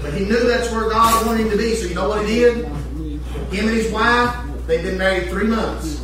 But 0.01 0.13
he 0.13 0.25
knew 0.25 0.47
that's 0.47 0.71
where 0.71 0.89
God 0.89 1.25
wanted 1.25 1.45
him 1.45 1.51
to 1.51 1.57
be. 1.57 1.75
So 1.75 1.87
you 1.87 1.95
know 1.95 2.09
what 2.09 2.25
he 2.25 2.35
did? 2.35 2.65
Him 2.65 3.67
and 3.67 3.77
his 3.77 3.91
wife, 3.91 4.35
they'd 4.67 4.83
been 4.83 4.97
married 4.97 5.29
three 5.29 5.47
months. 5.47 6.03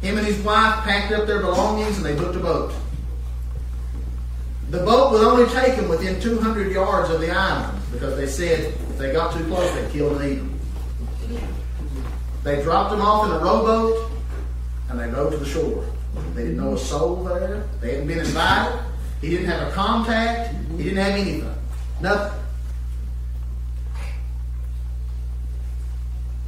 Him 0.00 0.18
and 0.18 0.26
his 0.26 0.38
wife 0.40 0.82
packed 0.82 1.12
up 1.12 1.26
their 1.26 1.40
belongings 1.40 1.96
and 1.98 2.06
they 2.06 2.14
booked 2.16 2.36
a 2.36 2.40
boat. 2.40 2.72
The 4.70 4.78
boat 4.78 5.10
would 5.10 5.22
only 5.22 5.46
take 5.52 5.74
them 5.74 5.88
within 5.88 6.20
200 6.20 6.70
yards 6.70 7.10
of 7.10 7.20
the 7.20 7.30
island 7.30 7.76
because 7.90 8.16
they 8.16 8.28
said 8.28 8.72
if 8.72 8.98
they 8.98 9.12
got 9.12 9.36
too 9.36 9.44
close, 9.46 9.68
they'd 9.74 9.90
kill 9.90 10.16
and 10.16 10.30
eat 10.30 10.36
them. 10.36 10.60
They 12.44 12.62
dropped 12.62 12.94
him 12.94 13.00
off 13.00 13.26
in 13.26 13.32
a 13.32 13.38
rowboat 13.40 14.12
and 14.88 15.00
they 15.00 15.08
rowed 15.08 15.32
to 15.32 15.38
the 15.38 15.44
shore. 15.44 15.84
They 16.34 16.42
didn't 16.42 16.58
know 16.58 16.74
a 16.74 16.78
soul 16.78 17.24
there. 17.24 17.66
They 17.80 17.94
hadn't 17.94 18.06
been 18.06 18.20
invited. 18.20 18.80
He 19.20 19.30
didn't 19.30 19.46
have 19.46 19.66
a 19.66 19.72
contact. 19.72 20.54
He 20.76 20.84
didn't 20.84 20.98
have 20.98 21.14
anything. 21.14 21.52
Nothing. 22.00 22.40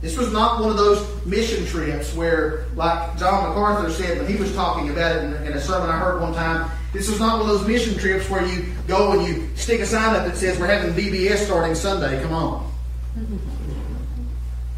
This 0.01 0.17
was 0.17 0.33
not 0.33 0.61
one 0.61 0.71
of 0.71 0.77
those 0.77 1.27
mission 1.27 1.67
trips 1.67 2.15
where, 2.15 2.67
like 2.77 3.19
John 3.19 3.49
MacArthur 3.49 3.91
said 3.91 4.19
when 4.19 4.27
he 4.29 4.37
was 4.37 4.53
talking 4.55 4.91
about 4.91 5.17
it 5.17 5.25
in, 5.25 5.35
in 5.47 5.53
a 5.55 5.61
sermon 5.61 5.91
I 5.91 5.99
heard 5.99 6.21
one 6.21 6.35
time, 6.35 6.71
this 6.93 7.09
was 7.09 7.19
not 7.19 7.41
one 7.41 7.49
of 7.49 7.59
those 7.59 7.67
mission 7.67 7.97
trips 7.97 8.29
where 8.29 8.47
you 8.47 8.67
go 8.87 9.13
and 9.13 9.27
you 9.27 9.49
stick 9.57 9.81
a 9.81 9.87
sign 9.87 10.15
up 10.15 10.27
that 10.27 10.37
says, 10.37 10.59
We're 10.59 10.67
having 10.67 10.93
VBS 10.93 11.47
starting 11.47 11.75
Sunday, 11.75 12.23
come 12.23 12.33
on. 12.33 12.73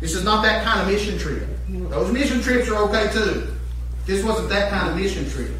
This 0.00 0.14
is 0.14 0.24
not 0.24 0.42
that 0.42 0.64
kind 0.64 0.80
of 0.80 0.88
mission 0.88 1.18
trip. 1.18 1.48
Those 1.68 2.12
mission 2.12 2.40
trips 2.40 2.68
are 2.68 2.76
okay 2.88 3.10
too. 3.12 3.48
This 4.06 4.22
wasn't 4.22 4.48
that 4.50 4.70
kind 4.70 4.90
of 4.90 4.96
mission 4.96 5.28
trip. 5.28 5.50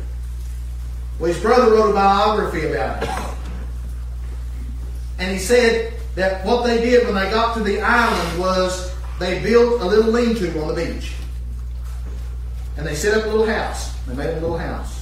Well, 1.18 1.32
his 1.32 1.40
brother 1.40 1.72
wrote 1.72 1.90
a 1.90 1.94
biography 1.94 2.66
about 2.66 3.02
it. 3.02 3.08
And 5.18 5.32
he 5.32 5.38
said 5.38 5.94
that 6.14 6.44
what 6.44 6.64
they 6.64 6.78
did 6.78 7.06
when 7.06 7.14
they 7.14 7.30
got 7.30 7.54
to 7.56 7.62
the 7.62 7.80
island 7.80 8.38
was 8.38 8.94
they 9.18 9.42
built 9.42 9.80
a 9.80 9.84
little 9.84 10.10
lean-to 10.12 10.60
on 10.60 10.74
the 10.74 10.74
beach. 10.74 11.14
And 12.76 12.86
they 12.86 12.94
set 12.94 13.16
up 13.16 13.24
a 13.24 13.28
little 13.28 13.46
house. 13.46 13.94
They 14.06 14.14
made 14.14 14.30
a 14.30 14.40
little 14.40 14.58
house. 14.58 14.93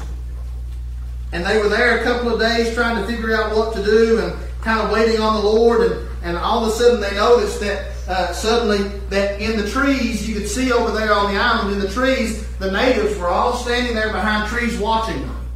And 1.32 1.46
they 1.46 1.58
were 1.58 1.68
there 1.68 1.98
a 1.98 2.04
couple 2.04 2.32
of 2.32 2.38
days 2.38 2.74
trying 2.74 2.96
to 2.96 3.10
figure 3.10 3.34
out 3.34 3.56
what 3.56 3.74
to 3.74 3.82
do 3.82 4.20
and 4.20 4.36
kind 4.60 4.80
of 4.80 4.90
waiting 4.92 5.20
on 5.20 5.34
the 5.34 5.48
Lord. 5.48 5.90
And, 5.90 6.08
and 6.22 6.36
all 6.36 6.64
of 6.64 6.72
a 6.72 6.76
sudden 6.76 7.00
they 7.00 7.14
noticed 7.14 7.58
that 7.60 7.92
uh, 8.06 8.32
suddenly 8.32 8.88
that 9.08 9.40
in 9.40 9.56
the 9.56 9.68
trees, 9.68 10.28
you 10.28 10.34
could 10.34 10.48
see 10.48 10.72
over 10.72 10.92
there 10.92 11.12
on 11.12 11.32
the 11.32 11.40
island 11.40 11.72
in 11.72 11.80
the 11.80 11.88
trees, 11.88 12.46
the 12.58 12.70
natives 12.70 13.18
were 13.18 13.28
all 13.28 13.54
standing 13.54 13.94
there 13.94 14.12
behind 14.12 14.48
trees 14.48 14.78
watching 14.78 15.20
them. 15.20 15.46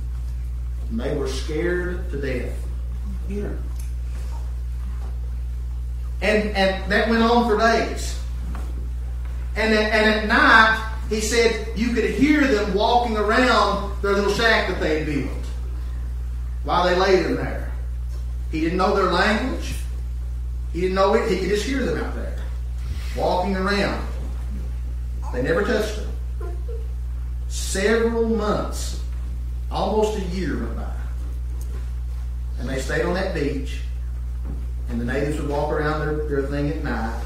And 0.90 1.00
they 1.00 1.14
were 1.14 1.28
scared 1.28 2.10
to 2.10 2.20
death. 2.20 2.56
And, 6.22 6.56
and 6.56 6.90
that 6.90 7.10
went 7.10 7.22
on 7.22 7.46
for 7.46 7.58
days. 7.58 8.18
And 9.56 9.74
at, 9.74 9.92
and 9.92 10.14
at 10.14 10.28
night, 10.28 10.92
he 11.10 11.20
said 11.20 11.76
you 11.76 11.92
could 11.92 12.04
hear 12.04 12.46
them 12.46 12.72
walking 12.74 13.16
around 13.16 14.00
their 14.00 14.12
little 14.12 14.32
shack 14.32 14.68
that 14.68 14.80
they 14.80 14.98
had 15.00 15.06
built 15.06 15.45
while 16.66 16.84
they 16.84 16.96
laid 16.96 17.24
in 17.24 17.36
there. 17.36 17.72
He 18.50 18.60
didn't 18.60 18.76
know 18.76 18.94
their 18.94 19.12
language. 19.12 19.76
He 20.72 20.80
didn't 20.80 20.96
know 20.96 21.14
it. 21.14 21.30
He 21.30 21.38
could 21.38 21.48
just 21.48 21.64
hear 21.64 21.84
them 21.84 22.04
out 22.04 22.14
there 22.14 22.36
walking 23.16 23.56
around. 23.56 24.04
They 25.32 25.42
never 25.42 25.62
touched 25.62 25.98
him. 25.98 26.10
Several 27.48 28.28
months, 28.28 29.00
almost 29.70 30.18
a 30.18 30.22
year 30.36 30.58
went 30.58 30.76
by. 30.76 30.92
And 32.58 32.68
they 32.68 32.80
stayed 32.80 33.04
on 33.04 33.14
that 33.14 33.32
beach. 33.32 33.80
And 34.88 35.00
the 35.00 35.04
natives 35.04 35.40
would 35.40 35.48
walk 35.48 35.72
around 35.72 36.00
their, 36.00 36.28
their 36.28 36.42
thing 36.48 36.68
at 36.70 36.82
night. 36.82 37.24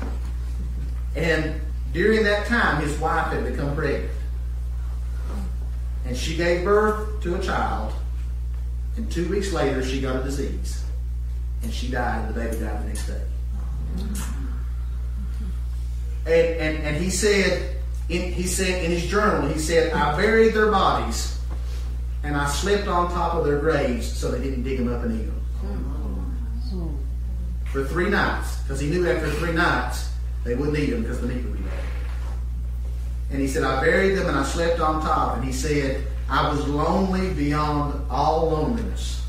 And 1.16 1.61
during 1.92 2.24
that 2.24 2.46
time, 2.46 2.83
his 2.83 2.96
wife 2.98 3.33
had 3.33 3.44
become 3.44 3.74
pregnant. 3.74 4.11
And 6.05 6.16
she 6.16 6.37
gave 6.37 6.64
birth 6.64 7.22
to 7.22 7.37
a 7.37 7.42
child. 7.42 7.94
And 8.96 9.11
two 9.11 9.29
weeks 9.29 9.53
later, 9.53 9.83
she 9.85 10.00
got 10.00 10.16
a 10.16 10.22
disease. 10.22 10.85
And 11.62 11.72
she 11.72 11.90
died, 11.90 12.26
and 12.26 12.35
the 12.35 12.40
baby 12.40 12.61
died 12.61 12.83
the 12.83 12.88
next 12.88 13.07
day. 13.07 13.22
And, 16.26 16.57
and, 16.57 16.85
and 16.85 16.96
he 16.96 17.11
said, 17.11 17.76
in, 18.09 18.33
he 18.33 18.44
said 18.44 18.85
in 18.85 18.90
his 18.90 19.07
journal, 19.07 19.48
he 19.48 19.59
said, 19.59 19.92
I 19.92 20.16
buried 20.16 20.55
their 20.55 20.70
bodies 20.70 21.38
and 22.22 22.37
I 22.37 22.46
slept 22.48 22.87
on 22.88 23.11
top 23.11 23.35
of 23.35 23.44
their 23.44 23.59
graves 23.59 24.11
so 24.11 24.31
they 24.31 24.42
didn't 24.42 24.62
dig 24.62 24.79
them 24.79 24.92
up 24.92 25.03
and 25.05 25.20
eat 25.20 25.24
them. 25.24 25.37
For 27.72 27.85
three 27.85 28.11
nights, 28.11 28.57
because 28.62 28.81
he 28.81 28.90
knew 28.90 29.09
after 29.09 29.31
three 29.31 29.53
nights 29.53 30.11
they 30.44 30.57
wouldn't 30.57 30.76
eat 30.76 30.90
them 30.90 31.03
because 31.03 31.20
the 31.20 31.29
meat 31.29 31.44
would 31.44 31.57
be 31.57 31.62
bad. 31.62 31.85
And 33.31 33.40
he 33.40 33.46
said, 33.46 33.62
I 33.62 33.81
buried 33.81 34.16
them 34.16 34.26
and 34.26 34.37
I 34.37 34.42
slept 34.42 34.81
on 34.81 35.00
top. 35.03 35.37
And 35.37 35.44
he 35.44 35.53
said, 35.53 36.05
I 36.31 36.49
was 36.49 36.66
lonely 36.69 37.35
beyond 37.35 38.09
all 38.09 38.51
loneliness. 38.51 39.27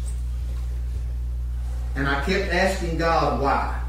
And 1.95 2.07
I 2.07 2.23
kept 2.23 2.53
asking 2.53 2.99
God 2.99 3.41
why. 3.41 3.81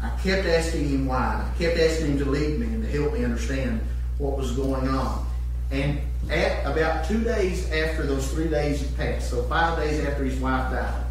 I 0.00 0.10
kept 0.22 0.46
asking 0.46 0.88
him 0.88 1.06
why. 1.06 1.44
I 1.44 1.58
kept 1.58 1.76
asking 1.76 2.12
him 2.12 2.18
to 2.18 2.24
lead 2.26 2.60
me 2.60 2.66
and 2.66 2.82
to 2.84 2.88
help 2.88 3.12
me 3.12 3.24
understand 3.24 3.80
what 4.18 4.38
was 4.38 4.52
going 4.52 4.88
on. 4.88 5.26
And 5.72 6.00
at 6.30 6.64
about 6.64 7.06
two 7.06 7.22
days 7.24 7.70
after 7.72 8.06
those 8.06 8.30
three 8.30 8.48
days 8.48 8.80
had 8.80 8.96
passed, 8.96 9.30
so 9.30 9.42
five 9.44 9.78
days 9.78 10.04
after 10.04 10.24
his 10.24 10.38
wife 10.38 10.70
died, 10.72 11.04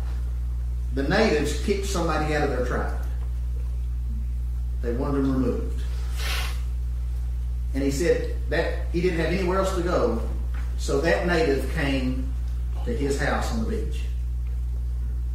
the 0.94 1.04
natives 1.04 1.64
kicked 1.66 1.86
somebody 1.86 2.34
out 2.34 2.50
of 2.50 2.50
their 2.52 2.66
tribe. 2.66 3.02
They 4.82 4.94
wanted 4.94 5.20
him 5.20 5.34
removed. 5.34 5.84
And 7.78 7.86
he 7.86 7.92
said 7.92 8.36
that 8.50 8.88
he 8.92 9.02
didn't 9.02 9.20
have 9.20 9.32
anywhere 9.32 9.60
else 9.60 9.76
to 9.76 9.84
go, 9.84 10.20
so 10.80 11.00
that 11.02 11.28
native 11.28 11.72
came 11.76 12.34
to 12.86 12.92
his 12.92 13.22
house 13.22 13.54
on 13.54 13.66
the 13.66 13.70
beach. 13.70 14.02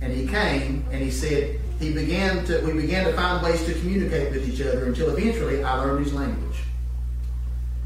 And 0.00 0.12
he 0.12 0.26
came 0.26 0.84
and 0.90 1.00
he 1.00 1.12
said, 1.12 1.60
he 1.78 1.92
began 1.92 2.44
to 2.46 2.58
we 2.66 2.72
began 2.72 3.04
to 3.04 3.12
find 3.12 3.44
ways 3.44 3.64
to 3.66 3.74
communicate 3.74 4.32
with 4.32 4.48
each 4.48 4.60
other 4.60 4.86
until 4.86 5.16
eventually 5.16 5.62
I 5.62 5.76
learned 5.84 6.04
his 6.04 6.12
language. 6.14 6.58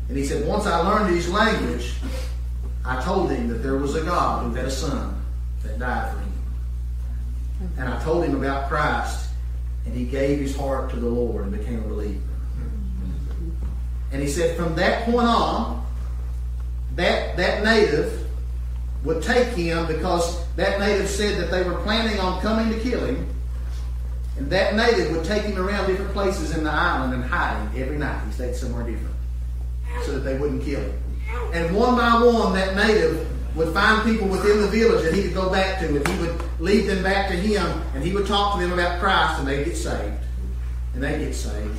And 0.09 0.17
he 0.17 0.25
said, 0.25 0.47
once 0.47 0.65
I 0.65 0.79
learned 0.79 1.15
his 1.15 1.29
language, 1.29 1.93
I 2.83 3.03
told 3.03 3.31
him 3.31 3.49
that 3.49 3.63
there 3.63 3.77
was 3.77 3.95
a 3.95 4.05
God 4.05 4.47
who 4.47 4.55
had 4.55 4.65
a 4.65 4.71
son 4.71 5.23
that 5.65 5.79
died 5.79 6.15
for 6.15 6.21
him. 6.21 6.33
And 7.77 7.91
I 7.91 8.03
told 8.03 8.25
him 8.25 8.37
about 8.37 8.71
Christ, 8.71 9.29
and 9.85 9.95
he 9.95 10.07
gave 10.07 10.41
his 10.41 10.57
heart 10.57 10.89
to 10.93 10.97
the 10.97 11.11
Lord 11.11 11.45
and 11.45 11.53
became 11.53 11.81
a 11.81 11.89
believer. 11.89 12.23
And 14.13 14.23
he 14.23 14.29
said, 14.29 14.57
from 14.57 14.75
that 14.77 15.05
point 15.05 15.27
on, 15.27 15.87
that, 16.95 17.37
that 17.37 17.65
native 17.65 18.27
would 19.05 19.23
take 19.23 19.49
him 19.49 19.87
because 19.87 20.45
that 20.57 20.81
native 20.81 21.09
said 21.09 21.41
that 21.41 21.51
they 21.51 21.63
were 21.63 21.77
planning 21.83 22.19
on 22.19 22.41
coming 22.41 22.73
to 22.73 22.81
kill 22.81 23.05
him. 23.05 23.29
And 24.37 24.51
that 24.51 24.75
native 24.75 25.11
would 25.13 25.25
take 25.25 25.45
him 25.45 25.59
around 25.59 25.87
different 25.87 26.13
places 26.13 26.57
in 26.57 26.65
the 26.65 26.71
island 26.71 27.15
and 27.15 27.25
hide 27.25 27.59
him 27.69 27.83
every 27.83 27.99
night. 27.99 28.25
He 28.27 28.33
stayed 28.33 28.55
somewhere 28.55 28.85
different 28.85 29.15
so 30.05 30.13
that 30.13 30.21
they 30.21 30.37
wouldn't 30.39 30.63
kill 30.63 30.81
him. 30.81 31.03
And 31.53 31.75
one 31.75 31.97
by 31.97 32.23
one, 32.23 32.53
that 32.55 32.77
native 32.77 33.27
would 33.57 33.73
find 33.73 34.05
people 34.05 34.29
within 34.29 34.61
the 34.61 34.69
village 34.69 35.03
that 35.05 35.15
he 35.15 35.23
could 35.23 35.35
go 35.35 35.51
back 35.51 35.81
to, 35.81 35.87
and 35.87 36.07
he 36.07 36.19
would 36.21 36.61
lead 36.61 36.83
them 36.83 37.03
back 37.03 37.29
to 37.29 37.35
him, 37.35 37.67
and 37.95 38.05
he 38.05 38.13
would 38.13 38.27
talk 38.27 38.55
to 38.55 38.61
them 38.61 38.73
about 38.73 39.01
Christ, 39.01 39.39
and 39.39 39.49
they'd 39.49 39.65
get 39.65 39.77
saved. 39.77 40.15
And 40.95 41.03
they'd 41.03 41.19
get 41.19 41.35
saved. 41.35 41.79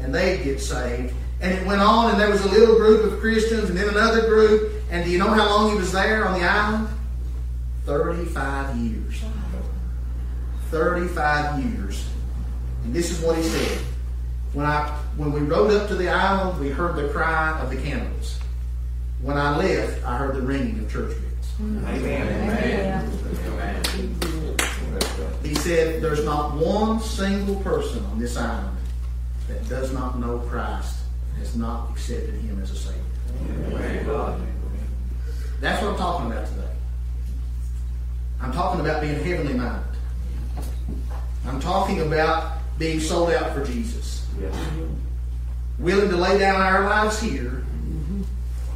And 0.00 0.14
they'd 0.14 0.42
get 0.42 0.60
saved. 0.60 1.14
And 1.40 1.52
it 1.52 1.66
went 1.66 1.80
on, 1.80 2.10
and 2.10 2.20
there 2.20 2.30
was 2.30 2.44
a 2.44 2.48
little 2.48 2.76
group 2.76 3.12
of 3.12 3.20
Christians, 3.20 3.68
and 3.68 3.78
then 3.78 3.88
another 3.88 4.26
group. 4.26 4.72
And 4.90 5.04
do 5.04 5.10
you 5.10 5.18
know 5.18 5.28
how 5.28 5.48
long 5.48 5.70
he 5.70 5.76
was 5.76 5.92
there 5.92 6.26
on 6.26 6.38
the 6.38 6.46
island? 6.46 6.88
35 7.84 8.76
years. 8.76 9.22
35 10.70 11.64
years. 11.64 12.08
And 12.84 12.94
this 12.94 13.10
is 13.10 13.20
what 13.20 13.36
he 13.36 13.42
said. 13.42 13.78
When 14.52 14.64
I 14.64 14.88
when 15.16 15.32
we 15.32 15.40
rode 15.40 15.70
up 15.72 15.88
to 15.88 15.94
the 15.94 16.08
island, 16.08 16.60
we 16.60 16.70
heard 16.70 16.96
the 16.96 17.08
cry 17.08 17.58
of 17.60 17.70
the 17.70 17.76
cannibals. 17.76 18.38
When 19.22 19.36
I 19.36 19.56
left, 19.56 20.04
I 20.04 20.16
heard 20.18 20.34
the 20.36 20.42
ringing 20.42 20.78
of 20.78 20.90
church 20.90 21.10
bells. 21.10 21.84
Amen. 21.84 23.10
He 25.42 25.54
said, 25.54 26.02
There's 26.02 26.24
not 26.24 26.54
one 26.54 27.00
single 27.00 27.56
person 27.56 28.04
on 28.06 28.18
this 28.18 28.36
island 28.36 28.76
that 29.48 29.68
does 29.68 29.92
not 29.92 30.18
know 30.18 30.38
Christ, 30.40 30.96
has 31.38 31.56
not 31.56 31.90
accepted 31.90 32.34
him 32.34 32.60
as 32.62 32.70
a 32.70 32.76
Savior. 32.76 33.00
That's 35.60 35.82
what 35.82 35.92
I'm 35.92 35.96
talking 35.98 36.30
about 36.32 36.46
today. 36.46 36.62
I'm 38.40 38.52
talking 38.52 38.80
about 38.80 39.00
being 39.00 39.22
heavenly 39.22 39.54
minded. 39.54 39.82
I'm 41.46 41.60
talking 41.60 42.00
about 42.02 42.58
being 42.78 43.00
sold 43.00 43.30
out 43.30 43.52
for 43.54 43.64
Jesus. 43.64 44.26
Willing 45.78 46.10
to 46.10 46.16
lay 46.16 46.38
down 46.38 46.60
our 46.60 46.84
lives 46.84 47.20
here 47.20 47.62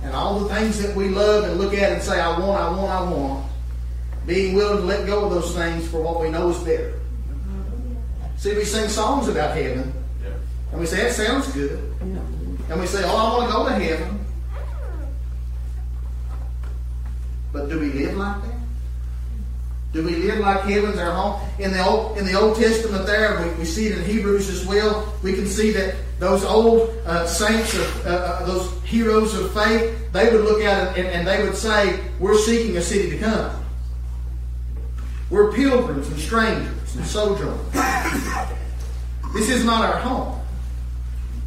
and 0.02 0.14
all 0.14 0.40
the 0.40 0.54
things 0.54 0.80
that 0.82 0.96
we 0.96 1.08
love 1.10 1.44
and 1.44 1.58
look 1.60 1.74
at 1.74 1.92
and 1.92 2.02
say, 2.02 2.18
I 2.20 2.38
want, 2.38 2.60
I 2.62 2.70
want, 2.70 2.90
I 2.90 3.02
want. 3.10 3.46
Being 4.26 4.54
willing 4.54 4.78
to 4.78 4.84
let 4.84 5.06
go 5.06 5.24
of 5.26 5.30
those 5.30 5.54
things 5.54 5.86
for 5.88 6.00
what 6.00 6.20
we 6.20 6.30
know 6.30 6.50
is 6.50 6.58
better. 6.58 6.94
See, 8.38 8.54
we 8.54 8.64
sing 8.64 8.88
songs 8.88 9.28
about 9.28 9.54
heaven, 9.54 9.92
Yeah. 10.22 10.30
and 10.72 10.80
we 10.80 10.86
say, 10.86 11.04
that 11.04 11.12
sounds 11.14 11.48
good. 11.52 11.78
And 12.70 12.80
we 12.80 12.87
say, 12.87 13.02
oh, 13.04 13.16
I 13.16 13.37
want 13.37 13.50
to 13.50 13.52
go 13.52 13.68
to 13.68 13.85
heaven. 13.85 14.24
But 17.52 17.68
do 17.68 17.80
we 17.80 17.92
live 17.92 18.16
like 18.16 18.42
that? 18.42 18.54
Do 19.92 20.04
we 20.04 20.14
live 20.14 20.38
like 20.38 20.61
heaven's 20.61 20.98
our 20.98 21.11
home? 21.11 21.40
In 21.59 21.72
the 21.72 21.85
Old, 21.85 22.16
in 22.16 22.24
the 22.24 22.38
Old 22.38 22.56
Testament 22.56 23.06
there, 23.06 23.42
we, 23.42 23.59
we 23.59 23.64
see 23.64 23.88
it 23.88 23.98
in 23.98 24.04
Hebrews 24.04 24.48
as 24.48 24.64
well. 24.64 25.12
We 25.24 25.33
can 25.33 25.48
see 25.48 25.72
that 25.72 25.96
those 26.20 26.44
old 26.44 26.90
uh, 27.06 27.26
saints, 27.26 27.74
of, 27.74 28.06
uh, 28.06 28.11
uh, 28.11 28.46
those 28.46 28.72
heroes 28.85 29.35
of 29.35 29.52
faith, 29.52 30.12
they 30.12 30.30
would 30.30 30.44
look 30.44 30.62
at 30.62 30.96
it 30.96 31.04
and, 31.04 31.09
and 31.09 31.26
they 31.26 31.42
would 31.42 31.56
say, 31.56 31.98
we're 32.20 32.38
seeking 32.38 32.76
a 32.76 32.83
city 32.83 33.11
to 33.11 33.18
come. 33.18 33.64
We're 35.28 35.52
pilgrims 35.52 36.09
and 36.09 36.20
strangers 36.20 36.94
and 36.94 37.04
sojourners. 37.04 37.72
This 39.33 39.48
is 39.48 39.64
not 39.64 39.85
our 39.85 39.98
home. 39.98 40.40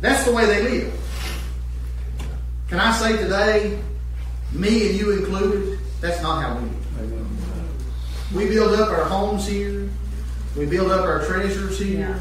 That's 0.02 0.26
the 0.26 0.34
way 0.34 0.46
they 0.46 0.64
live. 0.64 1.00
Can 2.70 2.80
I 2.80 2.92
say 2.94 3.18
today, 3.18 3.80
me 4.52 4.90
and 4.90 5.00
you 5.00 5.12
included, 5.20 5.80
that's 6.02 6.22
not 6.22 6.42
how 6.42 6.56
we 6.58 6.70
live. 7.06 8.34
We 8.34 8.48
build 8.48 8.80
up 8.80 8.90
our 8.90 9.04
homes 9.04 9.48
here. 9.48 9.90
We 10.58 10.66
build 10.66 10.92
up 10.92 11.06
our 11.06 11.26
treasures 11.26 11.80
here. 11.80 12.20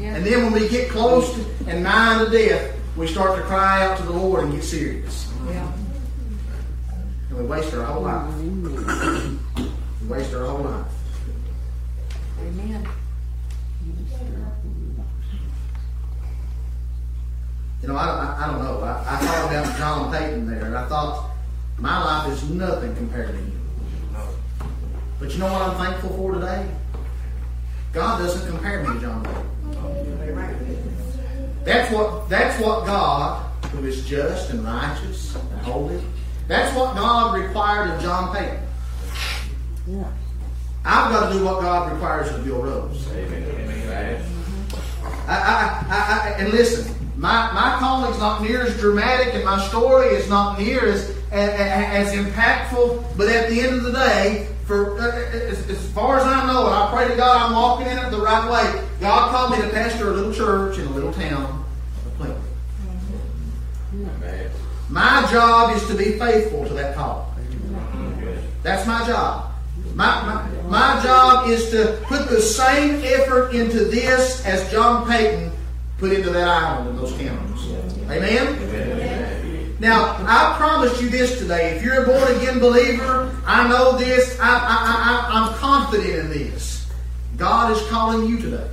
Yeah. 0.00 0.14
And 0.14 0.24
then 0.24 0.44
when 0.44 0.52
we 0.52 0.68
get 0.68 0.90
close 0.90 1.32
to, 1.34 1.44
and 1.66 1.82
nigh 1.82 2.24
to 2.24 2.30
death, 2.30 2.74
we 2.96 3.06
start 3.06 3.36
to 3.36 3.42
cry 3.42 3.84
out 3.84 3.96
to 3.98 4.02
the 4.04 4.12
Lord 4.12 4.44
and 4.44 4.52
get 4.52 4.64
serious. 4.64 5.32
Yeah. 5.48 5.72
And 7.30 7.38
we 7.38 7.44
waste 7.44 7.74
our 7.74 7.84
whole 7.84 8.02
life. 8.02 8.34
We 8.36 10.08
waste 10.08 10.34
our 10.34 10.46
whole 10.46 10.64
life. 10.64 10.86
Amen. 12.40 12.88
You 17.82 17.88
know, 17.88 17.96
I, 17.96 18.06
I, 18.06 18.44
I 18.44 18.46
don't 18.50 18.62
know. 18.62 18.80
I, 18.80 19.04
I 19.06 19.16
thought 19.18 19.50
about 19.50 19.78
John 19.78 20.12
Paton 20.12 20.46
there, 20.50 20.64
and 20.64 20.76
I 20.76 20.88
thought, 20.88 21.30
my 21.78 22.02
life 22.04 22.32
is 22.32 22.48
nothing 22.50 22.94
compared 22.96 23.28
to 23.28 23.34
him. 23.34 23.60
No. 24.12 24.26
But 25.20 25.32
you 25.32 25.38
know 25.38 25.52
what 25.52 25.62
I'm 25.62 25.76
thankful 25.76 26.10
for 26.16 26.34
today? 26.34 26.68
God 27.92 28.18
doesn't 28.18 28.50
compare 28.50 28.82
me 28.82 28.94
to 28.94 29.00
John 29.00 29.22
Paton. 29.24 29.48
That's 31.64 31.92
what 31.92 32.28
that's 32.28 32.60
what 32.62 32.86
God, 32.86 33.44
who 33.66 33.86
is 33.86 34.06
just 34.06 34.50
and 34.50 34.64
righteous 34.64 35.36
and 35.36 35.60
holy, 35.60 36.00
that's 36.46 36.74
what 36.74 36.94
God 36.94 37.38
required 37.38 37.90
of 37.90 38.02
John 38.02 38.34
Paton. 38.34 38.60
Yeah. 39.86 40.04
I've 40.84 41.12
got 41.12 41.30
to 41.30 41.38
do 41.38 41.44
what 41.44 41.60
God 41.60 41.92
requires 41.92 42.30
of 42.30 42.44
Bill 42.44 42.62
Rose. 42.62 43.06
Amen. 43.12 43.42
Amen. 43.42 44.24
I, 45.26 45.34
I, 45.34 45.84
I, 45.90 46.30
I, 46.30 46.30
and 46.38 46.48
listen, 46.50 46.94
my, 47.18 47.52
my 47.52 47.76
calling's 47.80 48.20
not 48.20 48.42
near 48.42 48.62
as 48.62 48.78
dramatic, 48.78 49.34
and 49.34 49.44
my 49.44 49.60
story 49.66 50.06
is 50.06 50.28
not 50.28 50.56
near 50.60 50.86
as 50.86 51.10
as, 51.32 52.12
as 52.12 52.14
impactful. 52.14 53.16
But 53.16 53.28
at 53.28 53.50
the 53.50 53.60
end 53.60 53.74
of 53.74 53.82
the 53.82 53.92
day, 53.92 54.48
for 54.66 55.00
uh, 55.00 55.28
as, 55.32 55.68
as 55.68 55.90
far 55.90 56.18
as 56.18 56.24
I 56.24 56.46
know, 56.46 56.66
and 56.66 56.74
I 56.76 56.88
pray 56.94 57.08
to 57.08 57.16
God 57.16 57.48
I'm 57.48 57.54
walking 57.54 57.88
in 57.88 57.98
it 57.98 58.10
the 58.12 58.20
right 58.20 58.48
way. 58.48 58.88
God 59.00 59.30
called 59.32 59.50
me 59.50 59.66
to 59.66 59.68
pastor 59.70 60.12
a 60.12 60.14
little 60.14 60.32
church 60.32 60.78
in 60.78 60.86
a 60.86 60.90
little 60.90 61.12
town 61.12 61.64
of 62.06 62.14
Plymouth. 62.18 62.38
My 64.88 65.28
job 65.28 65.76
is 65.76 65.84
to 65.88 65.94
be 65.94 66.18
faithful 66.20 66.68
to 66.68 66.74
that 66.74 66.94
call. 66.94 67.34
That's 68.62 68.86
my 68.86 69.04
job. 69.08 69.52
My, 69.94 70.22
my, 70.24 70.68
my 70.68 71.02
job 71.02 71.48
is 71.48 71.70
to 71.70 71.98
put 72.04 72.28
the 72.28 72.40
same 72.40 73.02
effort 73.04 73.54
into 73.54 73.86
this 73.86 74.44
as 74.46 74.70
John 74.70 75.04
Paton 75.08 75.50
put 75.98 76.12
into 76.12 76.30
that 76.30 76.48
island 76.48 76.90
and 76.90 76.98
those 76.98 77.12
camels. 77.18 77.66
Amen? 78.04 78.46
Amen. 78.62 79.76
Now, 79.80 80.16
I 80.26 80.56
promise 80.56 81.00
you 81.00 81.08
this 81.08 81.38
today. 81.38 81.76
If 81.76 81.84
you're 81.84 82.02
a 82.02 82.06
born 82.06 82.36
again 82.36 82.58
believer, 82.58 83.36
I 83.46 83.68
know 83.68 83.96
this. 83.96 84.38
I, 84.40 84.48
I, 84.48 84.50
I, 84.50 85.38
I'm 85.38 85.54
confident 85.54 86.14
in 86.14 86.30
this. 86.30 86.88
God 87.36 87.76
is 87.76 87.86
calling 87.88 88.28
you 88.28 88.40
today. 88.40 88.68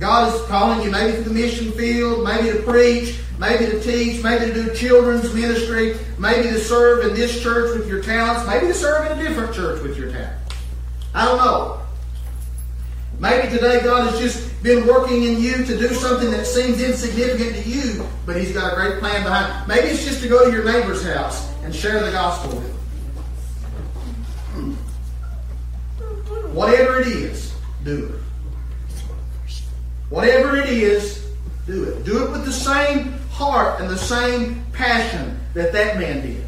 God 0.00 0.34
is 0.34 0.40
calling 0.46 0.82
you 0.82 0.90
maybe 0.90 1.16
to 1.16 1.22
the 1.22 1.32
mission 1.32 1.70
field, 1.72 2.24
maybe 2.24 2.50
to 2.50 2.62
preach, 2.64 3.18
maybe 3.38 3.66
to 3.66 3.80
teach, 3.80 4.22
maybe 4.22 4.46
to 4.46 4.52
do 4.52 4.74
children's 4.74 5.32
ministry, 5.32 5.96
maybe 6.18 6.48
to 6.48 6.58
serve 6.58 7.06
in 7.06 7.14
this 7.14 7.40
church 7.40 7.78
with 7.78 7.88
your 7.88 8.02
talents, 8.02 8.46
maybe 8.48 8.66
to 8.66 8.74
serve 8.74 9.10
in 9.10 9.18
a 9.18 9.22
different 9.22 9.54
church 9.54 9.80
with 9.82 9.96
your 9.96 10.10
talents. 10.10 10.54
I 11.14 11.24
don't 11.24 11.38
know. 11.38 11.85
Maybe 13.18 13.48
today 13.48 13.80
God 13.82 14.10
has 14.10 14.18
just 14.20 14.62
been 14.62 14.86
working 14.86 15.24
in 15.24 15.40
you 15.40 15.64
to 15.64 15.78
do 15.78 15.88
something 15.94 16.30
that 16.30 16.46
seems 16.46 16.82
insignificant 16.82 17.56
to 17.64 17.68
you, 17.68 18.06
but 18.26 18.36
He's 18.36 18.52
got 18.52 18.72
a 18.72 18.76
great 18.76 18.98
plan 18.98 19.22
behind. 19.22 19.62
it. 19.62 19.68
Maybe 19.68 19.88
it's 19.88 20.04
just 20.04 20.22
to 20.22 20.28
go 20.28 20.44
to 20.44 20.54
your 20.54 20.64
neighbor's 20.64 21.02
house 21.04 21.50
and 21.62 21.74
share 21.74 22.04
the 22.04 22.10
gospel 22.10 22.56
with 22.56 22.66
them. 22.66 22.76
Whatever 26.52 27.00
it 27.00 27.06
is, 27.08 27.54
do 27.84 28.06
it. 28.06 29.52
Whatever 30.08 30.56
it 30.56 30.68
is, 30.68 31.26
do 31.66 31.84
it. 31.84 32.04
Do 32.04 32.24
it 32.24 32.30
with 32.30 32.44
the 32.44 32.52
same 32.52 33.12
heart 33.30 33.80
and 33.80 33.90
the 33.90 33.98
same 33.98 34.64
passion 34.72 35.38
that 35.54 35.72
that 35.72 35.98
man 35.98 36.22
did. 36.22 36.46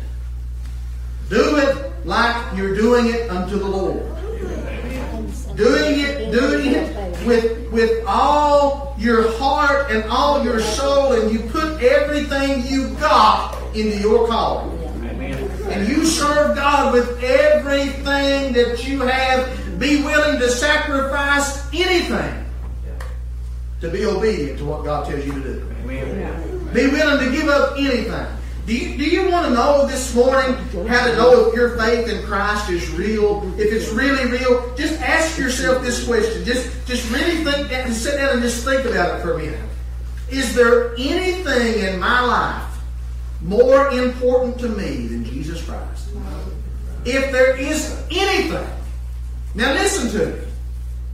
Do 1.28 1.57
it 1.57 2.07
like 2.07 2.57
you're 2.57 2.74
doing 2.74 3.07
it 3.07 3.31
unto 3.31 3.59
the 3.59 3.66
Lord. 3.66 4.02
Doing 5.59 5.99
it, 5.99 6.31
doing 6.31 6.73
it 6.73 7.27
with 7.27 7.73
with 7.73 8.05
all 8.07 8.94
your 8.97 9.37
heart 9.38 9.90
and 9.90 10.05
all 10.05 10.44
your 10.44 10.61
soul, 10.61 11.14
and 11.14 11.33
you 11.33 11.40
put 11.51 11.83
everything 11.83 12.64
you 12.64 12.94
got 12.94 13.59
into 13.75 13.99
your 13.99 14.29
calling. 14.29 14.79
Amen. 15.05 15.35
And 15.73 15.88
you 15.88 16.07
serve 16.07 16.55
God 16.55 16.94
with 16.94 17.21
everything 17.25 18.53
that 18.53 18.87
you 18.87 19.01
have. 19.01 19.81
Be 19.81 20.01
willing 20.05 20.38
to 20.38 20.49
sacrifice 20.49 21.66
anything 21.75 22.47
to 23.81 23.90
be 23.90 24.05
obedient 24.07 24.59
to 24.59 24.64
what 24.64 24.85
God 24.85 25.09
tells 25.09 25.27
you 25.27 25.33
to 25.33 25.40
do. 25.40 25.73
Amen. 25.83 26.71
Be 26.73 26.87
willing 26.87 27.25
to 27.25 27.37
give 27.37 27.49
up 27.49 27.77
anything. 27.77 28.27
Do 28.68 28.76
you, 28.76 28.98
do 28.98 29.04
you 29.04 29.31
want 29.31 29.46
to 29.46 29.54
know 29.54 29.87
this 29.87 30.14
morning 30.14 30.52
how 30.88 31.07
to 31.07 31.16
know 31.16 31.48
if 31.48 31.54
your 31.54 31.78
faith 31.78 32.07
in 32.07 32.22
Christ 32.26 32.68
is 32.68 32.90
real? 32.90 33.50
If 33.59 33.72
it's 33.72 33.88
really 33.88 34.31
real, 34.31 34.76
just 34.76 35.00
ask 35.00 35.38
yourself 35.38 35.83
this 35.83 36.07
question. 36.07 36.44
Just, 36.44 36.87
just 36.87 37.11
really 37.11 37.42
think 37.44 37.72
and 37.72 37.94
sit 37.94 38.16
down 38.16 38.35
and 38.35 38.42
just 38.42 38.66
think 38.66 38.85
about 38.85 39.18
it 39.18 39.22
for 39.22 39.33
a 39.33 39.38
minute. 39.38 39.59
Is 40.28 40.54
there 40.54 40.92
anything 40.96 41.83
in 41.83 41.98
my 41.98 42.20
life 42.20 42.78
more 43.40 43.88
important 43.88 44.59
to 44.59 44.68
me 44.68 45.07
than 45.07 45.24
Jesus 45.24 45.64
Christ? 45.64 46.11
If 47.07 47.33
there 47.33 47.57
is 47.57 47.98
anything, 48.11 48.68
now 49.54 49.72
listen 49.72 50.11
to 50.11 50.26
me. 50.26 50.42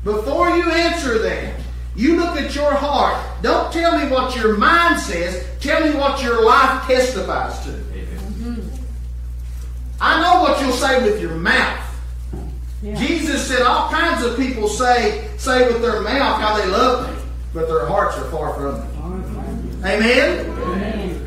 Before 0.03 0.51
you 0.57 0.73
answer 0.73 1.21
that, 1.21 1.61
you 1.97 2.17
look 2.17 2.37
at 2.37 2.55
your 2.55 2.75
heart. 2.75 3.43
Don't 3.43 3.73
tell 3.73 3.99
me 3.99 4.11
what 4.11 4.35
your 4.37 4.57
mind 4.57 5.01
says. 5.01 5.47
Tell 5.61 5.85
me 5.87 5.95
what 5.97 6.23
your 6.23 6.45
life 6.45 6.87
testifies 6.87 7.59
to. 7.65 7.71
Amen. 7.71 8.71
I 10.01 10.21
know 10.21 10.43
what 10.43 10.61
you'll 10.61 10.73
say 10.73 11.03
with 11.03 11.21
your 11.21 11.37
mouth. 11.37 11.81
Jesus 12.83 13.49
said 13.49 13.63
all 13.63 13.91
kinds 13.91 14.23
of 14.25 14.37
people 14.37 14.69
say 14.69 15.31
say 15.39 15.67
with 15.73 15.81
their 15.81 16.03
mouth 16.03 16.39
how 16.39 16.55
they 16.59 16.67
love 16.67 17.09
me, 17.09 17.23
but 17.55 17.67
their 17.67 17.87
hearts 17.87 18.19
are 18.19 18.31
far 18.31 18.53
from 18.55 18.81
me. 18.81 19.89
Amen. 19.89 21.25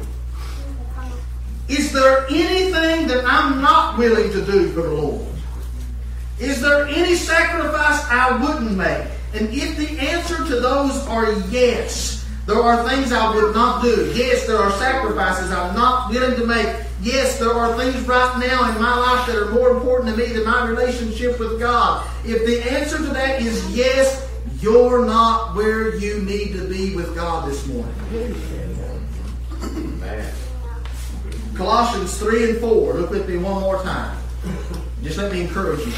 Is 1.67 1.91
there 1.91 2.25
anything 2.29 3.07
that 3.07 3.25
I'm 3.25 3.59
not 3.61 3.97
willing 3.97 4.31
to 4.31 4.45
do 4.45 4.71
for 4.71 4.81
the 4.83 4.91
Lord? 4.91 5.27
Is 6.39 6.61
there 6.61 6.85
any 6.85 7.15
sacrifice 7.15 8.05
I 8.05 8.37
wouldn't 8.41 8.77
make? 8.77 9.07
And 9.33 9.49
if 9.53 9.77
the 9.77 9.99
answer 9.99 10.37
to 10.37 10.59
those 10.59 11.05
are 11.07 11.31
yes, 11.49 12.25
there 12.45 12.61
are 12.61 12.87
things 12.87 13.11
I 13.11 13.35
would 13.35 13.53
not 13.53 13.81
do. 13.83 14.11
Yes, 14.15 14.47
there 14.47 14.57
are 14.57 14.71
sacrifices 14.79 15.51
I'm 15.51 15.75
not 15.75 16.09
willing 16.09 16.37
to 16.39 16.45
make. 16.45 16.67
Yes, 17.01 17.37
there 17.39 17.51
are 17.51 17.77
things 17.77 18.01
right 18.07 18.39
now 18.39 18.73
in 18.73 18.81
my 18.81 18.97
life 18.97 19.27
that 19.27 19.35
are 19.35 19.51
more 19.51 19.71
important 19.71 20.15
to 20.15 20.17
me 20.17 20.31
than 20.31 20.45
my 20.45 20.65
relationship 20.67 21.39
with 21.39 21.59
God. 21.59 22.09
If 22.25 22.45
the 22.45 22.61
answer 22.71 22.97
to 22.97 23.03
that 23.03 23.41
is 23.41 23.75
yes, 23.75 24.27
you're 24.61 25.05
not 25.05 25.55
where 25.55 25.95
you 25.97 26.21
need 26.21 26.53
to 26.53 26.67
be 26.67 26.95
with 26.95 27.13
God 27.13 27.49
this 27.49 27.67
morning. 27.67 27.93
Amen. 29.63 30.33
Colossians 31.53 32.17
3 32.17 32.51
and 32.51 32.59
4. 32.59 32.93
Look 32.93 33.09
with 33.09 33.27
me 33.27 33.37
one 33.37 33.61
more 33.61 33.81
time. 33.83 34.17
Just 35.03 35.17
let 35.17 35.31
me 35.31 35.41
encourage 35.41 35.85
you. 35.85 35.91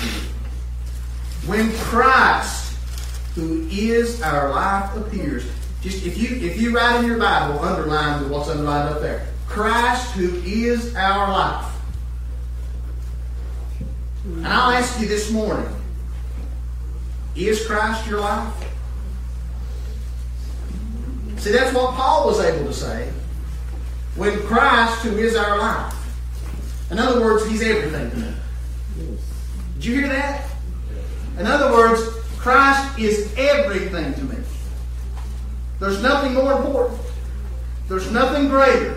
When 1.45 1.71
Christ, 1.77 2.58
who 3.39 3.67
is 3.71 4.21
our 4.21 4.49
life, 4.49 4.95
appears, 4.97 5.45
just 5.81 6.05
if 6.05 6.17
you 6.17 6.35
if 6.45 6.59
you 6.59 6.75
write 6.75 6.99
in 6.99 7.05
your 7.05 7.17
Bible, 7.17 7.59
underline 7.59 8.29
what's 8.29 8.49
underlined 8.49 8.89
up 8.89 9.01
there. 9.01 9.27
Christ, 9.47 10.11
who 10.11 10.35
is 10.45 10.93
our 10.95 11.31
life. 11.31 11.73
And 14.25 14.47
I'll 14.47 14.71
ask 14.71 14.99
you 14.99 15.07
this 15.07 15.31
morning, 15.31 15.73
Is 17.35 17.65
Christ 17.65 18.07
your 18.07 18.19
life? 18.19 18.53
See, 21.37 21.51
that's 21.51 21.73
what 21.73 21.95
Paul 21.95 22.27
was 22.27 22.41
able 22.41 22.65
to 22.65 22.73
say. 22.73 23.09
When 24.15 24.37
Christ, 24.41 25.01
who 25.03 25.17
is 25.17 25.37
our 25.37 25.57
life. 25.57 25.95
In 26.91 26.99
other 26.99 27.21
words, 27.21 27.47
He's 27.47 27.61
everything 27.61 28.11
to 28.11 28.17
me. 28.17 28.33
Did 29.75 29.85
you 29.85 29.95
hear 29.95 30.09
that? 30.09 30.49
In 31.39 31.47
other 31.47 31.71
words, 31.71 32.18
Christ 32.39 32.97
is 32.97 33.33
everything 33.37 34.13
to 34.13 34.23
me. 34.23 34.37
There's 35.79 36.01
nothing 36.01 36.33
more 36.33 36.53
important. 36.53 36.99
There's 37.89 38.09
nothing 38.11 38.47
greater. 38.47 38.95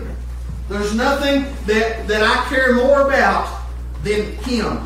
There's 0.69 0.95
nothing 0.95 1.43
that, 1.65 2.07
that 2.07 2.23
I 2.23 2.45
care 2.47 2.73
more 2.73 3.01
about 3.01 3.61
than 4.03 4.37
Him. 4.37 4.79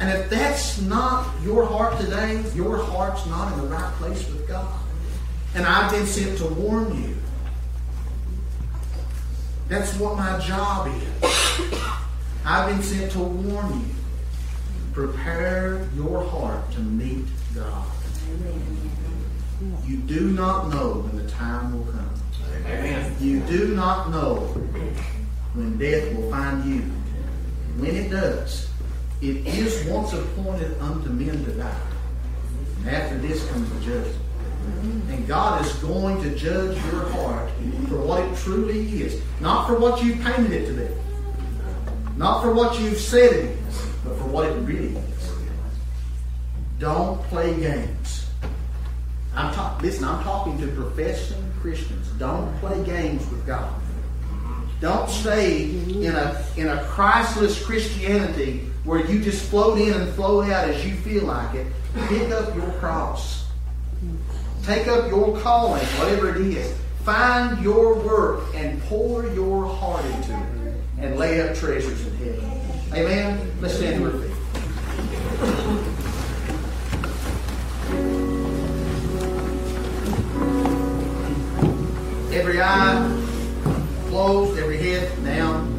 And 0.00 0.10
if 0.10 0.28
that's 0.28 0.82
not 0.82 1.32
your 1.42 1.64
heart 1.64 1.98
today, 1.98 2.44
your 2.54 2.76
heart's 2.76 3.24
not 3.26 3.52
in 3.52 3.60
the 3.60 3.66
right 3.68 3.92
place 3.94 4.28
with 4.28 4.46
God. 4.46 4.80
And 5.54 5.64
I've 5.64 5.90
been 5.90 6.06
sent 6.06 6.38
to 6.38 6.46
warn 6.46 7.02
you. 7.02 7.16
That's 9.68 9.96
what 9.98 10.16
my 10.16 10.38
job 10.40 10.88
is. 10.88 11.72
I've 12.44 12.68
been 12.68 12.82
sent 12.82 13.12
to 13.12 13.20
warn 13.20 13.80
you. 13.80 13.94
Prepare 14.92 15.88
your 15.96 16.22
heart 16.24 16.70
to 16.72 16.80
meet 16.80 17.24
God. 17.54 17.86
You 19.86 19.96
do 19.96 20.32
not 20.32 20.68
know 20.68 21.00
when 21.00 21.24
the 21.24 21.30
time 21.30 21.72
will 21.72 21.92
come. 21.92 22.10
Amen. 22.66 23.16
You 23.20 23.40
do 23.40 23.74
not 23.74 24.10
know 24.10 24.36
when 25.54 25.78
death 25.78 26.14
will 26.14 26.30
find 26.30 26.64
you. 26.64 26.80
When 27.78 27.94
it 27.96 28.10
does, 28.10 28.68
it 29.22 29.46
is 29.46 29.86
once 29.86 30.12
appointed 30.12 30.78
unto 30.80 31.08
men 31.08 31.44
to 31.44 31.52
die. 31.52 31.80
And 32.80 32.90
after 32.90 33.18
this 33.18 33.48
comes 33.50 33.70
the 33.72 33.80
judgment. 33.80 34.16
And 35.08 35.26
God 35.26 35.64
is 35.64 35.72
going 35.74 36.22
to 36.22 36.36
judge 36.36 36.76
your 36.92 37.08
heart 37.10 37.50
for 37.88 37.96
what 37.96 38.20
it 38.20 38.36
truly 38.36 39.02
is. 39.02 39.22
Not 39.40 39.66
for 39.66 39.78
what 39.78 40.02
you've 40.04 40.20
painted 40.20 40.52
it 40.52 40.66
to 40.66 40.72
be. 40.74 40.88
Not 42.16 42.42
for 42.42 42.52
what 42.52 42.78
you've 42.78 42.98
said 42.98 43.32
it 43.32 43.56
is, 43.68 43.91
what 44.32 44.48
it 44.48 44.54
really 44.60 44.96
is. 44.96 45.32
Don't 46.78 47.22
play 47.24 47.54
games. 47.60 48.26
I'm 49.34 49.54
talk, 49.54 49.80
listen, 49.82 50.04
I'm 50.04 50.22
talking 50.24 50.58
to 50.60 50.66
professing 50.68 51.52
Christians. 51.60 52.08
Don't 52.18 52.54
play 52.58 52.82
games 52.84 53.28
with 53.30 53.46
God. 53.46 53.72
Don't 54.80 55.08
stay 55.08 55.70
in 55.70 56.12
a 56.16 56.44
in 56.56 56.68
a 56.68 56.82
Christless 56.84 57.64
Christianity 57.64 58.68
where 58.82 59.06
you 59.06 59.20
just 59.20 59.48
float 59.48 59.78
in 59.78 59.92
and 59.92 60.12
float 60.14 60.48
out 60.48 60.68
as 60.68 60.84
you 60.84 60.94
feel 60.96 61.24
like 61.24 61.54
it. 61.54 61.68
Pick 62.08 62.32
up 62.32 62.52
your 62.56 62.68
cross. 62.72 63.46
Take 64.64 64.88
up 64.88 65.08
your 65.08 65.38
calling, 65.40 65.84
whatever 65.84 66.34
it 66.34 66.40
is. 66.40 66.76
Find 67.04 67.62
your 67.62 67.94
work 67.94 68.42
and 68.54 68.82
pour 68.84 69.24
your 69.28 69.66
heart 69.66 70.04
into 70.04 70.32
it. 70.32 70.74
And 70.98 71.16
lay 71.16 71.40
up 71.40 71.56
treasures 71.56 72.04
in 72.04 72.16
heaven. 72.16 72.61
Amen? 72.94 73.50
Let's 73.62 73.74
stand 73.76 74.02
to 74.02 74.06
our. 74.06 74.12
Every 82.34 82.60
eye 82.60 83.22
closed, 84.08 84.58
every 84.58 84.76
head 84.76 85.24
down. 85.24 85.72